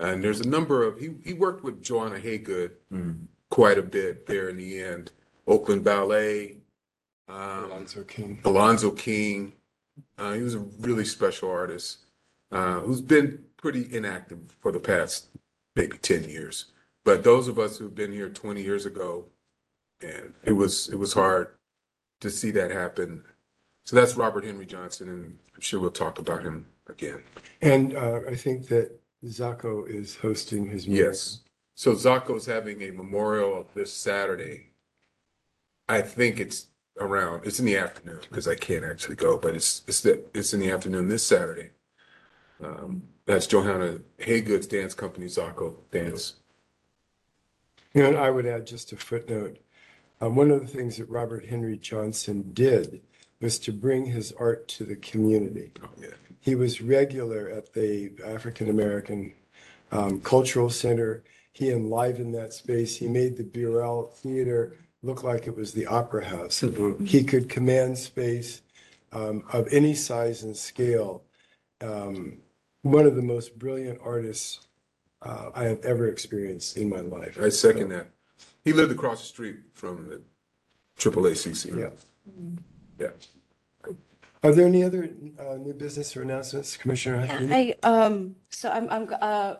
[0.00, 2.70] And there's a number of he he worked with Joanna Haigood
[3.50, 5.12] quite a bit there in the end.
[5.46, 6.56] Oakland Ballet,
[7.28, 8.40] um, Alonzo King.
[8.44, 9.52] Alonzo King.
[10.16, 11.98] Uh, he was a really special artist
[12.52, 15.26] uh, who's been pretty inactive for the past
[15.76, 16.66] maybe 10 years.
[17.04, 19.26] But those of us who've been here 20 years ago,
[20.02, 21.48] and it was it was hard
[22.20, 23.24] to see that happen.
[23.84, 27.22] So that's Robert Henry Johnson, and I'm sure we'll talk about him again.
[27.60, 28.92] And uh, I think that
[29.24, 30.86] Zaccho is hosting his.
[30.86, 31.40] Yes.
[31.74, 34.68] So Zaccho's having a memorial this Saturday.
[35.88, 36.66] I think it's
[36.98, 40.52] around, it's in the afternoon, because I can't actually go, but it's, it's the, it's
[40.52, 41.70] in the afternoon this Saturday.
[42.62, 46.34] Um, that's Johanna Haigood's dance company, Zaco Dance.
[47.94, 49.58] You know, and I would add just a footnote.
[50.20, 53.00] Um, one of the things that Robert Henry Johnson did
[53.40, 55.72] was to bring his art to the community.
[55.82, 56.08] Oh, yeah.
[56.40, 59.32] He was regular at the African American
[59.92, 61.22] um, Cultural Center.
[61.52, 62.96] He enlivened that space.
[62.96, 66.64] He made the Burrell Theater look like it was the Opera House.
[67.04, 68.62] He could command space
[69.12, 71.24] um, of any size and scale.
[71.80, 72.38] Um,
[72.82, 74.66] one of the most brilliant artists
[75.22, 77.38] uh, I have ever experienced in my life.
[77.40, 78.08] I second that.
[78.64, 80.22] He lived across the street from the
[80.98, 81.78] AAACC.
[81.78, 81.90] Yeah.
[82.98, 83.08] Yeah.
[84.42, 87.26] Are there any other uh, new business or announcements, Commissioner?
[87.26, 87.74] Huntley?
[87.82, 89.56] I, um, so I'm, I'm, uh,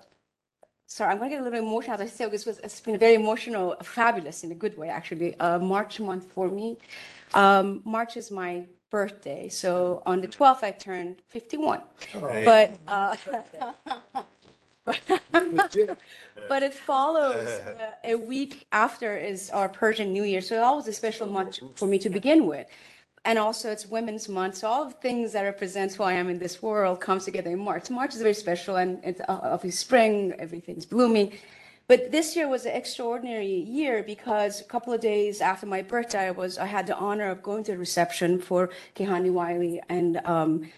[0.86, 2.94] sorry, I'm gonna get a little bit emotional as I say, this was, it's been
[2.94, 5.38] a very emotional, fabulous in a good way, actually.
[5.38, 6.78] Uh, March month for me.
[7.34, 11.82] Um, March is my birthday, so on the 12th, I turned 51.
[12.14, 13.16] But, uh,
[16.48, 20.88] but it follows uh, a week after is our Persian New Year, so that was
[20.88, 22.66] a special month for me to begin with.
[23.24, 26.38] And also it's Women's Month, so all the things that represents who I am in
[26.38, 27.90] this world comes together in March.
[27.90, 31.32] March is very special, and it's uh, obviously spring, everything's blooming.
[31.86, 33.46] But this year was an extraordinary
[33.80, 37.28] year because a couple of days after my birthday, I was I had the honor
[37.30, 40.70] of going to a reception for Kehinde Wiley and um,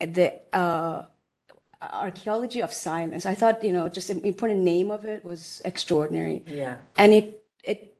[0.00, 1.02] the uh,
[1.80, 3.26] archaeology of silence.
[3.26, 6.76] I thought you know just the important name of it was extraordinary Yeah.
[6.96, 7.96] and it it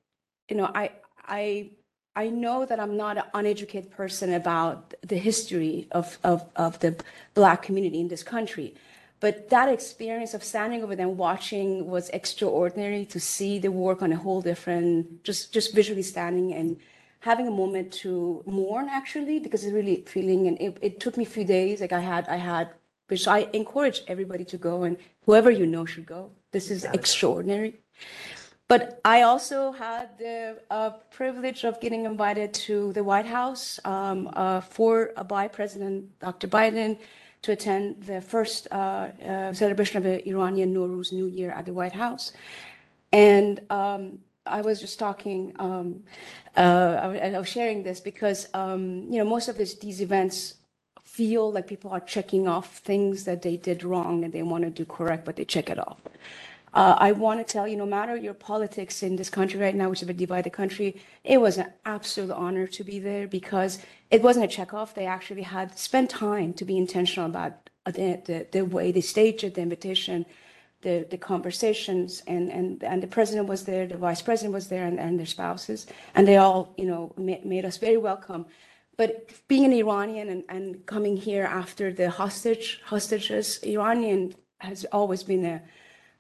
[0.49, 0.91] you know i
[1.29, 1.71] i
[2.17, 6.93] i know that i'm not an uneducated person about the history of of of the
[7.35, 8.75] black community in this country
[9.19, 14.03] but that experience of standing over there and watching was extraordinary to see the work
[14.03, 16.77] on a whole different just just visually standing and
[17.21, 21.25] having a moment to mourn actually because it's really feeling and it, it took me
[21.25, 21.81] a few days.
[21.81, 22.69] Like i had i had
[23.09, 26.31] which i encourage everybody to go and whoever you know should go.
[26.53, 27.75] This is extraordinary
[28.69, 34.29] but I also had the uh, privilege of getting invited to the White House um,
[34.35, 36.49] uh, for by President Dr.
[36.49, 36.99] Biden
[37.43, 41.73] to attend the first uh, uh, celebration of the Iranian Nowruz New Year at the
[41.73, 42.33] White House.
[43.13, 46.03] And um, I was just talking, um,
[46.57, 50.01] uh, I, was- I was sharing this because, um, you know, most of this, these
[50.01, 50.55] events
[51.05, 54.71] feel like people are checking off things that they did wrong and they want to
[54.71, 55.99] do correct, but they check it off.
[56.77, 59.89] Uh, I want to tell you, no matter your politics in this country right now,
[59.89, 63.79] which is a divided country, it was an absolute honor to be there because
[64.11, 64.93] it wasn't a checkoff.
[64.93, 69.01] They actually had spent time to be intentional about uh, the, the, the way they
[69.01, 70.27] staged it, the invitation,
[70.83, 74.85] the, the conversations, and, and, and the president was there, the vice president was there,
[74.85, 78.45] and, and their spouses, and they all, you know, ma- made us very welcome.
[78.99, 85.23] But being an Iranian and, and coming here after the hostage hostages, Iranian has always
[85.23, 85.63] been a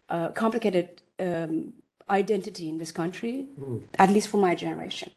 [0.09, 0.88] uh, complicated
[1.20, 1.72] um,
[2.11, 3.46] identity in this country,
[3.98, 5.11] at least for my generation.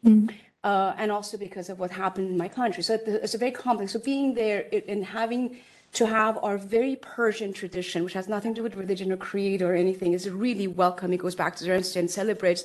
[0.62, 2.82] Uh, and also because of what happened in my country.
[2.82, 3.92] So it's a very complex.
[3.92, 5.58] So being there and having
[5.94, 9.62] to have our very Persian tradition, which has nothing to do with religion or creed
[9.62, 11.12] or anything, is really welcome.
[11.12, 12.64] It goes back to Ernst and celebrates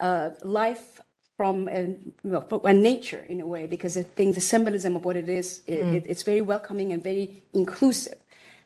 [0.00, 1.00] uh, life
[1.38, 5.16] from and, well, and nature in a way, because I think the symbolism of what
[5.16, 8.18] it is, it, it- it's very welcoming and very inclusive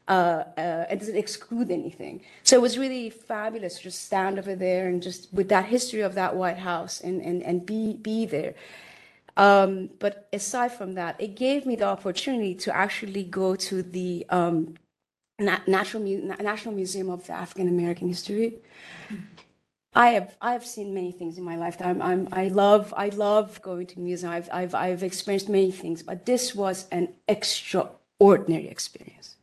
[0.08, 2.22] uh, uh, it doesn't exclude anything.
[2.44, 6.00] So it was really fabulous to just stand over there and just with that history
[6.00, 8.54] of that White House and, and, and be, be there.
[9.36, 14.24] Um, but aside from that, it gave me the opportunity to actually go to the
[14.30, 14.74] um,
[15.38, 18.54] National Museum of African American History.
[19.94, 22.00] I have I have seen many things in my lifetime.
[22.00, 24.48] I'm I love I love going to museums.
[24.50, 29.35] I've I've I've experienced many things, but this was an extraordinary experience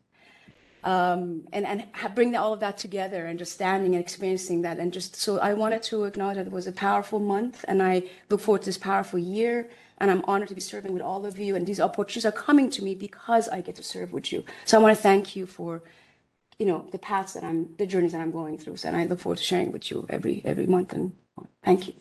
[0.84, 1.86] um, and and
[2.16, 5.54] bring all of that together and just standing and experiencing that and just so I
[5.54, 8.78] wanted to acknowledge that it was a powerful month and I look forward to this
[8.78, 9.70] powerful year
[10.00, 12.70] and I'm honored to be serving with all of you and these opportunities are coming
[12.72, 15.46] to me because I get to serve with you so I want to thank you
[15.46, 15.84] for
[16.60, 19.06] you know the paths that I'm the journeys that I'm going through so and I
[19.06, 21.14] look forward to sharing with you every every month and
[21.64, 21.94] thank you.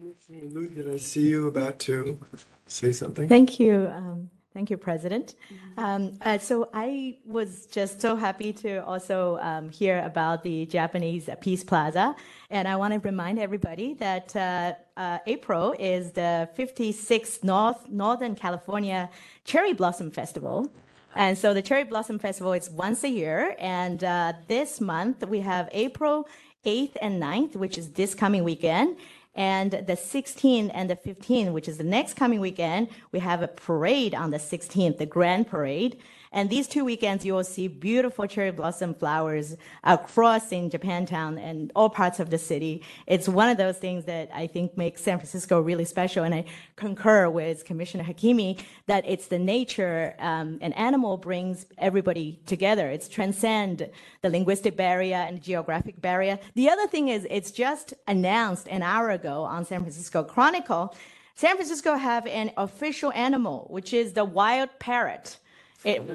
[0.00, 2.20] Lou, did I see you about to
[2.66, 3.28] say something?
[3.28, 3.90] Thank you.
[3.92, 5.34] Um, Thank you, President.
[5.76, 11.30] Um, uh, so I was just so happy to also um, hear about the Japanese
[11.40, 12.16] Peace Plaza.
[12.50, 18.34] And I want to remind everybody that uh, uh, April is the 56th North, Northern
[18.34, 19.10] California
[19.44, 20.68] Cherry Blossom Festival.
[21.14, 23.54] And so the Cherry Blossom Festival is once a year.
[23.60, 26.26] And uh, this month we have April
[26.64, 28.96] 8th and 9th, which is this coming weekend.
[29.34, 33.48] And the 16th and the 15th, which is the next coming weekend, we have a
[33.48, 35.98] parade on the 16th, the grand parade.
[36.32, 41.72] And these two weekends, you will see beautiful cherry blossom flowers across in Japantown and
[41.74, 42.82] all parts of the city.
[43.06, 46.24] It's one of those things that I think makes San Francisco really special.
[46.24, 46.44] And I
[46.76, 52.88] concur with Commissioner Hakimi that it's the nature um, and animal brings everybody together.
[52.88, 53.88] It's transcend
[54.22, 56.38] the linguistic barrier and geographic barrier.
[56.54, 60.94] The other thing is it's just announced an hour ago on San Francisco Chronicle.
[61.34, 65.38] San Francisco have an official animal, which is the wild parrot.
[65.84, 66.02] It,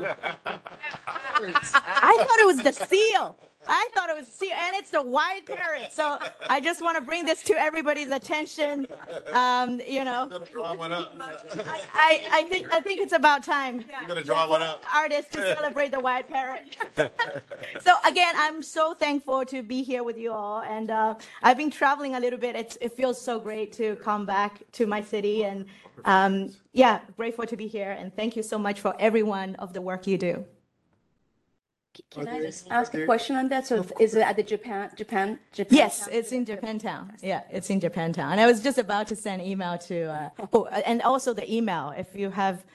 [0.46, 3.38] I thought it was the seal.
[3.68, 5.94] I thought it was seal, and it's the white parrot.
[5.94, 6.20] So
[6.50, 8.88] I just want to bring this to everybody's attention.
[9.32, 13.86] Um, you know, I, I, I think I think it's about time.
[14.00, 14.84] You're gonna draw one up.
[14.94, 16.76] Artists to celebrate the white parrot.
[17.82, 21.72] so again, I'm so thankful to be here with you all, and uh, I've been
[21.72, 22.56] traveling a little bit.
[22.56, 25.66] It's, it feels so great to come back to my city, and
[26.06, 27.92] um, yeah, grateful to be here.
[27.92, 30.46] And thank you so much for every one of the work you do.
[32.10, 33.68] Can I just ask a question on that?
[33.68, 35.78] So is it at the Japan, Japan, Japan?
[35.78, 37.12] Yes, it's in Japantown.
[37.22, 38.32] Yeah, it's in Japantown.
[38.32, 41.94] And I was just about to send email to, uh, oh, and also the email.
[41.96, 42.66] If you have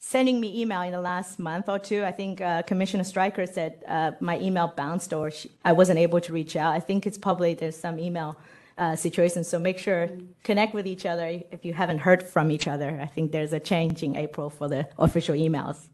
[0.00, 3.82] sending me email in the last month or two, I think uh, Commissioner Stryker said
[3.86, 6.74] uh, my email bounced or she, I wasn't able to reach out.
[6.74, 8.36] I think it's probably there's some email
[8.78, 9.44] uh, situation.
[9.44, 10.08] So make sure
[10.42, 12.98] connect with each other if you haven't heard from each other.
[13.00, 15.88] I think there's a change in April for the official emails.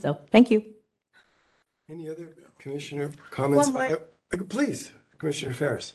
[0.00, 0.64] So thank you.
[1.88, 2.28] Any other
[2.58, 3.68] commissioner comments?
[3.68, 4.00] One more.
[4.32, 5.92] Uh, Please, Commissioner Ferras.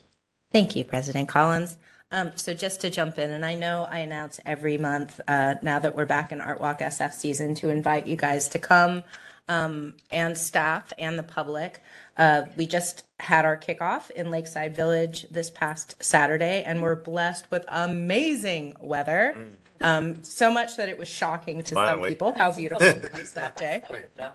[0.52, 1.78] Thank you, President Collins.
[2.11, 5.78] Um, so just to jump in, and I know I announce every month, uh, now
[5.80, 9.03] that we're back in Art Walk SF season, to invite you guys to come,
[9.48, 11.82] um, and staff and the public.
[12.18, 17.49] Uh, we just had our kickoff in Lakeside Village this past Saturday, and we're blessed
[17.51, 19.35] with amazing weather.
[19.81, 22.09] Um, so much that it was shocking to some Finally.
[22.09, 23.81] people how beautiful it was that day.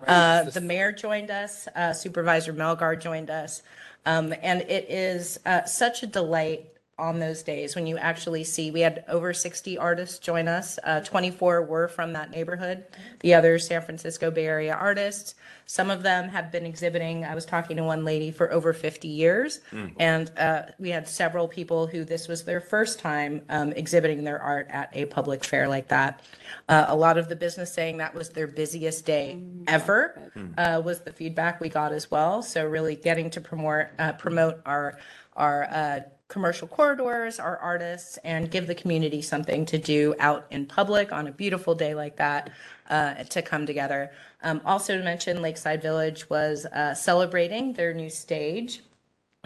[0.07, 3.61] Uh, the mayor joined us, uh, Supervisor Melgar joined us.
[4.07, 6.67] Um, and it is uh, such a delight
[6.97, 10.79] on those days when you actually see we had over 60 artists join us.
[10.83, 12.85] Uh, 24 were from that neighborhood,
[13.19, 15.35] the other San Francisco Bay Area artists.
[15.65, 17.25] Some of them have been exhibiting.
[17.25, 19.59] I was talking to one lady for over 50 years,
[19.99, 24.39] and uh, we had several people who this was their first time um, exhibiting their
[24.39, 26.21] art at a public fair like that.
[26.69, 31.01] Uh, a lot of the business saying that was their busiest day ever uh, was
[31.01, 32.41] the feedback we got as well.
[32.41, 34.97] So really getting to promote uh, promote our
[35.35, 35.99] our uh,
[36.35, 41.27] commercial corridors, our artists, and give the community something to do out in public on
[41.27, 42.49] a beautiful day like that
[42.89, 44.11] uh, to come together.
[44.43, 48.81] Um, also to mention, Lakeside Village was uh, celebrating their new stage.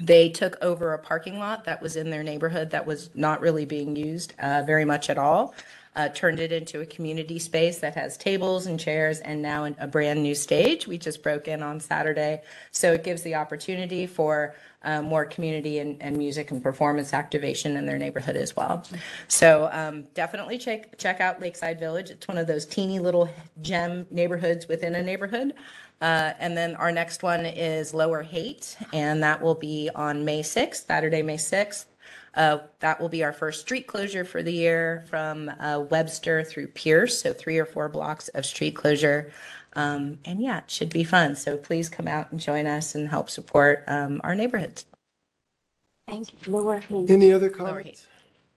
[0.01, 3.65] They took over a parking lot that was in their neighborhood that was not really
[3.65, 5.53] being used uh, very much at all.
[5.95, 9.75] Uh, turned it into a community space that has tables and chairs and now an-
[9.79, 10.87] a brand new stage.
[10.87, 12.41] We just broke in on Saturday.
[12.71, 17.75] So it gives the opportunity for uh, more community and, and music and performance activation
[17.75, 18.83] in their neighborhood as well.
[19.27, 22.09] So um, definitely check check out Lakeside Village.
[22.09, 23.29] It's one of those teeny little
[23.61, 25.53] gem neighborhoods within a neighborhood.
[26.01, 30.41] Uh, and then our next one is Lower Haight, and that will be on May
[30.41, 31.85] 6th, Saturday, May 6th.
[32.35, 36.67] Uh, that will be our first street closure for the year from uh, Webster through
[36.67, 39.31] Pierce, so three or four blocks of street closure.
[39.73, 41.35] Um, and yeah, it should be fun.
[41.35, 44.85] So please come out and join us and help support um, our neighborhoods.
[46.07, 46.51] Thank you.
[46.51, 47.09] Lower Haight.
[47.09, 48.07] Any other comments?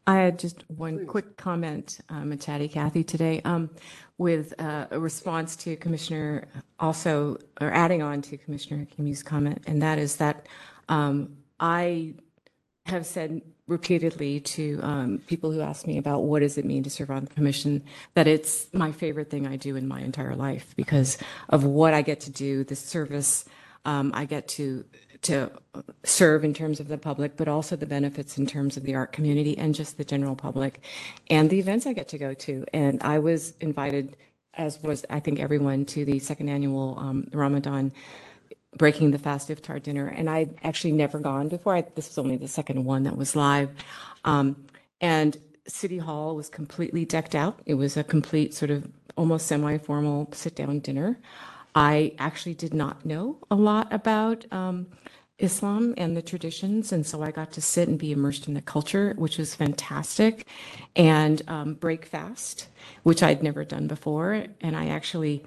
[0.06, 3.70] I had just one quick comment, um, and chatty Kathy today, um,
[4.18, 6.48] with uh, a response to Commissioner,
[6.80, 10.48] also, or adding on to Commissioner Kimi's comment, and that is that
[10.88, 12.14] um, I
[12.86, 16.90] have said repeatedly to um, people who ask me about what does it mean to
[16.90, 17.82] serve on the commission,
[18.14, 21.18] that it's my favorite thing I do in my entire life because
[21.48, 23.44] of what I get to do, the service
[23.84, 24.84] um, I get to
[25.22, 25.48] to
[26.02, 29.12] serve in terms of the public, but also the benefits in terms of the art
[29.12, 30.80] community and just the general public,
[31.30, 32.64] and the events I get to go to.
[32.72, 34.16] And I was invited,
[34.54, 37.92] as was I think everyone, to the second annual um, Ramadan
[38.76, 41.76] breaking the fast iftar dinner, and I'd actually never gone before.
[41.76, 43.70] I, this was only the second one that was live,
[44.24, 44.56] um,
[45.00, 45.36] and
[45.66, 47.60] City Hall was completely decked out.
[47.66, 51.18] It was a complete sort of almost semi-formal sit-down dinner.
[51.74, 54.86] I actually did not know a lot about um,
[55.38, 58.62] Islam and the traditions, and so I got to sit and be immersed in the
[58.62, 60.46] culture, which was fantastic,
[60.96, 62.68] and um, break fast,
[63.02, 65.44] which I'd never done before, and I actually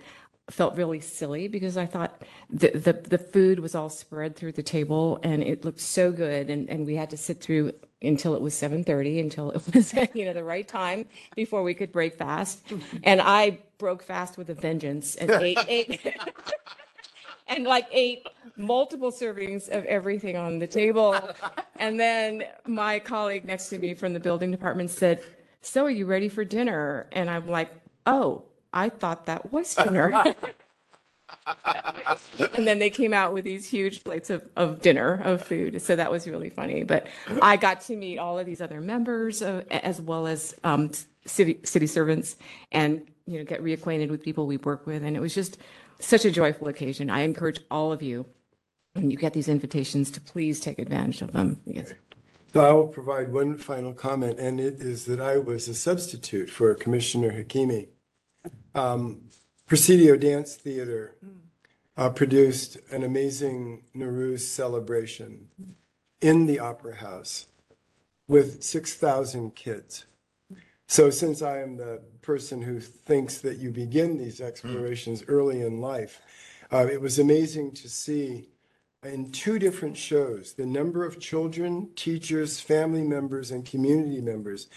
[0.49, 4.63] felt really silly because I thought the, the, the food was all spread through the
[4.63, 6.49] table and it looked so good.
[6.49, 10.25] And, and we had to sit through until it was 7:30 until it was you
[10.25, 11.05] know the right time
[11.35, 12.61] before we could break fast.
[13.03, 16.15] And I broke fast with a vengeance and ate ate
[17.47, 18.27] and like ate
[18.57, 21.17] multiple servings of everything on the table.
[21.77, 25.23] And then my colleague next to me from the building department said
[25.61, 27.07] so are you ready for dinner?
[27.11, 27.71] And I'm like
[28.05, 28.43] oh
[28.75, 30.13] I thought that was dinner.
[32.55, 35.81] and then they came out with these huge plates of, of dinner of food.
[35.81, 36.83] So that was really funny.
[36.83, 37.07] But
[37.41, 40.91] I got to meet all of these other members of, as well as um,
[41.25, 42.35] city city servants
[42.71, 45.03] and you know get reacquainted with people we work with.
[45.03, 45.57] And it was just
[45.99, 47.09] such a joyful occasion.
[47.09, 48.25] I encourage all of you
[48.93, 51.61] when you get these invitations to please take advantage of them.
[51.65, 51.93] Because
[52.53, 56.49] So I will provide one final comment, and it is that I was a substitute
[56.49, 57.87] for Commissioner Hakimi.
[58.75, 59.21] Um,
[59.67, 61.15] Presidio Dance Theater
[61.95, 65.47] uh, produced an amazing Nowruz celebration
[66.19, 67.45] in the Opera House
[68.27, 70.05] with 6,000 kids.
[70.87, 75.79] So since I am the person who thinks that you begin these explorations early in
[75.79, 76.21] life,
[76.69, 78.49] uh, it was amazing to see
[79.03, 84.67] in two different shows the number of children, teachers, family members, and community members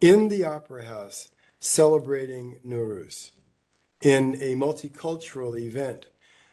[0.00, 3.30] in the Opera House celebrating Nowruz
[4.04, 6.06] in a multicultural event.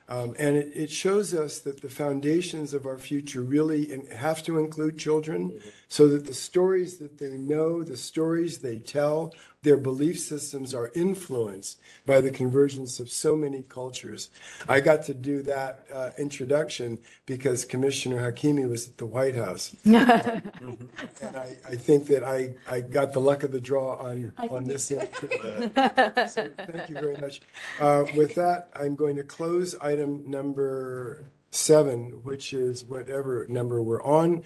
[0.10, 4.58] Um, and it, it shows us that the foundations of our future really have to
[4.58, 5.62] include children
[5.92, 10.90] so that the stories that they know, the stories they tell, their belief systems are
[10.96, 14.30] influenced by the convergence of so many cultures.
[14.70, 19.76] I got to do that uh, introduction because Commissioner Hakimi was at the White House.
[19.86, 24.64] And I, I think that I, I got the luck of the draw on, on
[24.64, 24.88] this.
[24.92, 27.42] So Thank you very much.
[27.82, 34.04] Uh, With that, I'm going to close item number seven, which is whatever number we're
[34.04, 34.44] on,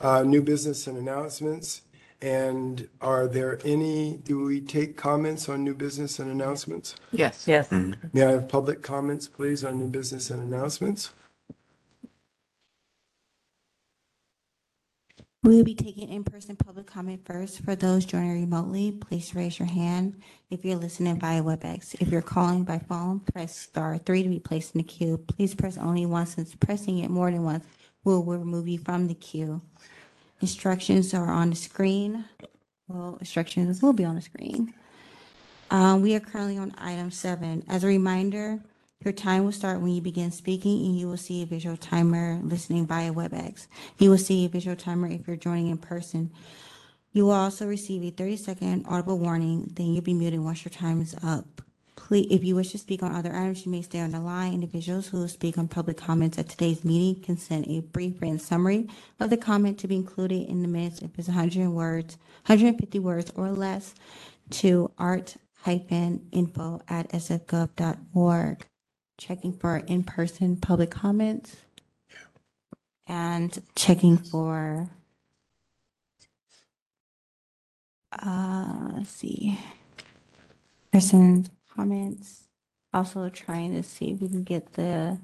[0.00, 1.82] uh, new business and announcements.
[2.20, 6.96] And are there any, do we take comments on new business and announcements?
[7.12, 7.70] yes, Yes.
[7.70, 11.10] May I have public comments, please, on new business and announcements?
[15.44, 17.60] We will be taking in-person public comment first.
[17.60, 20.20] For those joining remotely, please raise your hand
[20.50, 21.94] if you're listening via WebEx.
[22.00, 25.16] If you're calling by phone, press star three to be placed in the queue.
[25.16, 27.64] Please press only once since pressing it more than once
[28.02, 29.62] will remove you from the queue.
[30.40, 32.24] Instructions are on the screen.
[32.88, 34.74] Well, instructions will be on the screen.
[35.70, 37.62] Um, we are currently on item seven.
[37.68, 38.58] As a reminder,
[39.04, 42.40] your time will start when you begin speaking and you will see a visual timer
[42.42, 43.68] listening via WebEx.
[43.98, 46.32] You will see a visual timer if you're joining in person.
[47.12, 51.00] You will also receive a 30-second audible warning, then you'll be muted once your time
[51.00, 51.62] is up.
[51.96, 54.52] Please, if you wish to speak on other items, you may stay on the line.
[54.54, 58.38] Individuals who will speak on public comments at today's meeting can send a brief written
[58.38, 58.88] summary
[59.20, 62.16] of the comment to be included in the minutes if it's 100 words,
[62.46, 63.94] 150 words or less
[64.50, 68.67] to art-info at sfgov.org.
[69.18, 71.56] Checking for in-person public comments
[73.06, 74.88] and checking for
[78.12, 79.58] uh, let's see,
[80.92, 82.44] person comments.
[82.92, 85.18] Also trying to see if we can get the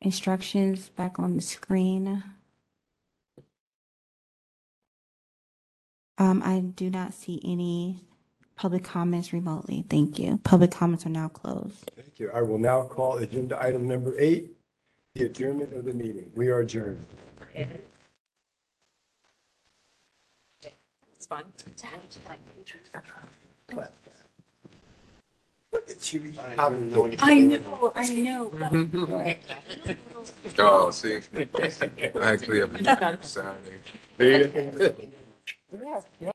[0.00, 2.22] instructions back on the screen.
[6.18, 8.00] Um, I do not see any
[8.56, 9.84] public comments remotely.
[9.88, 10.38] Thank you.
[10.44, 11.90] Public comments are now closed.
[11.96, 12.30] Thank you.
[12.32, 14.50] I will now call agenda item number eight,
[15.14, 16.30] the adjournment of the meeting.
[16.34, 17.04] We are adjourned.
[17.54, 17.80] it's
[21.26, 21.44] fun.
[25.72, 26.34] Look at you.
[26.58, 27.10] I know,
[27.94, 29.34] I know.
[30.58, 31.48] Oh, see, I
[32.20, 33.24] actually have.
[33.24, 33.80] Saturday.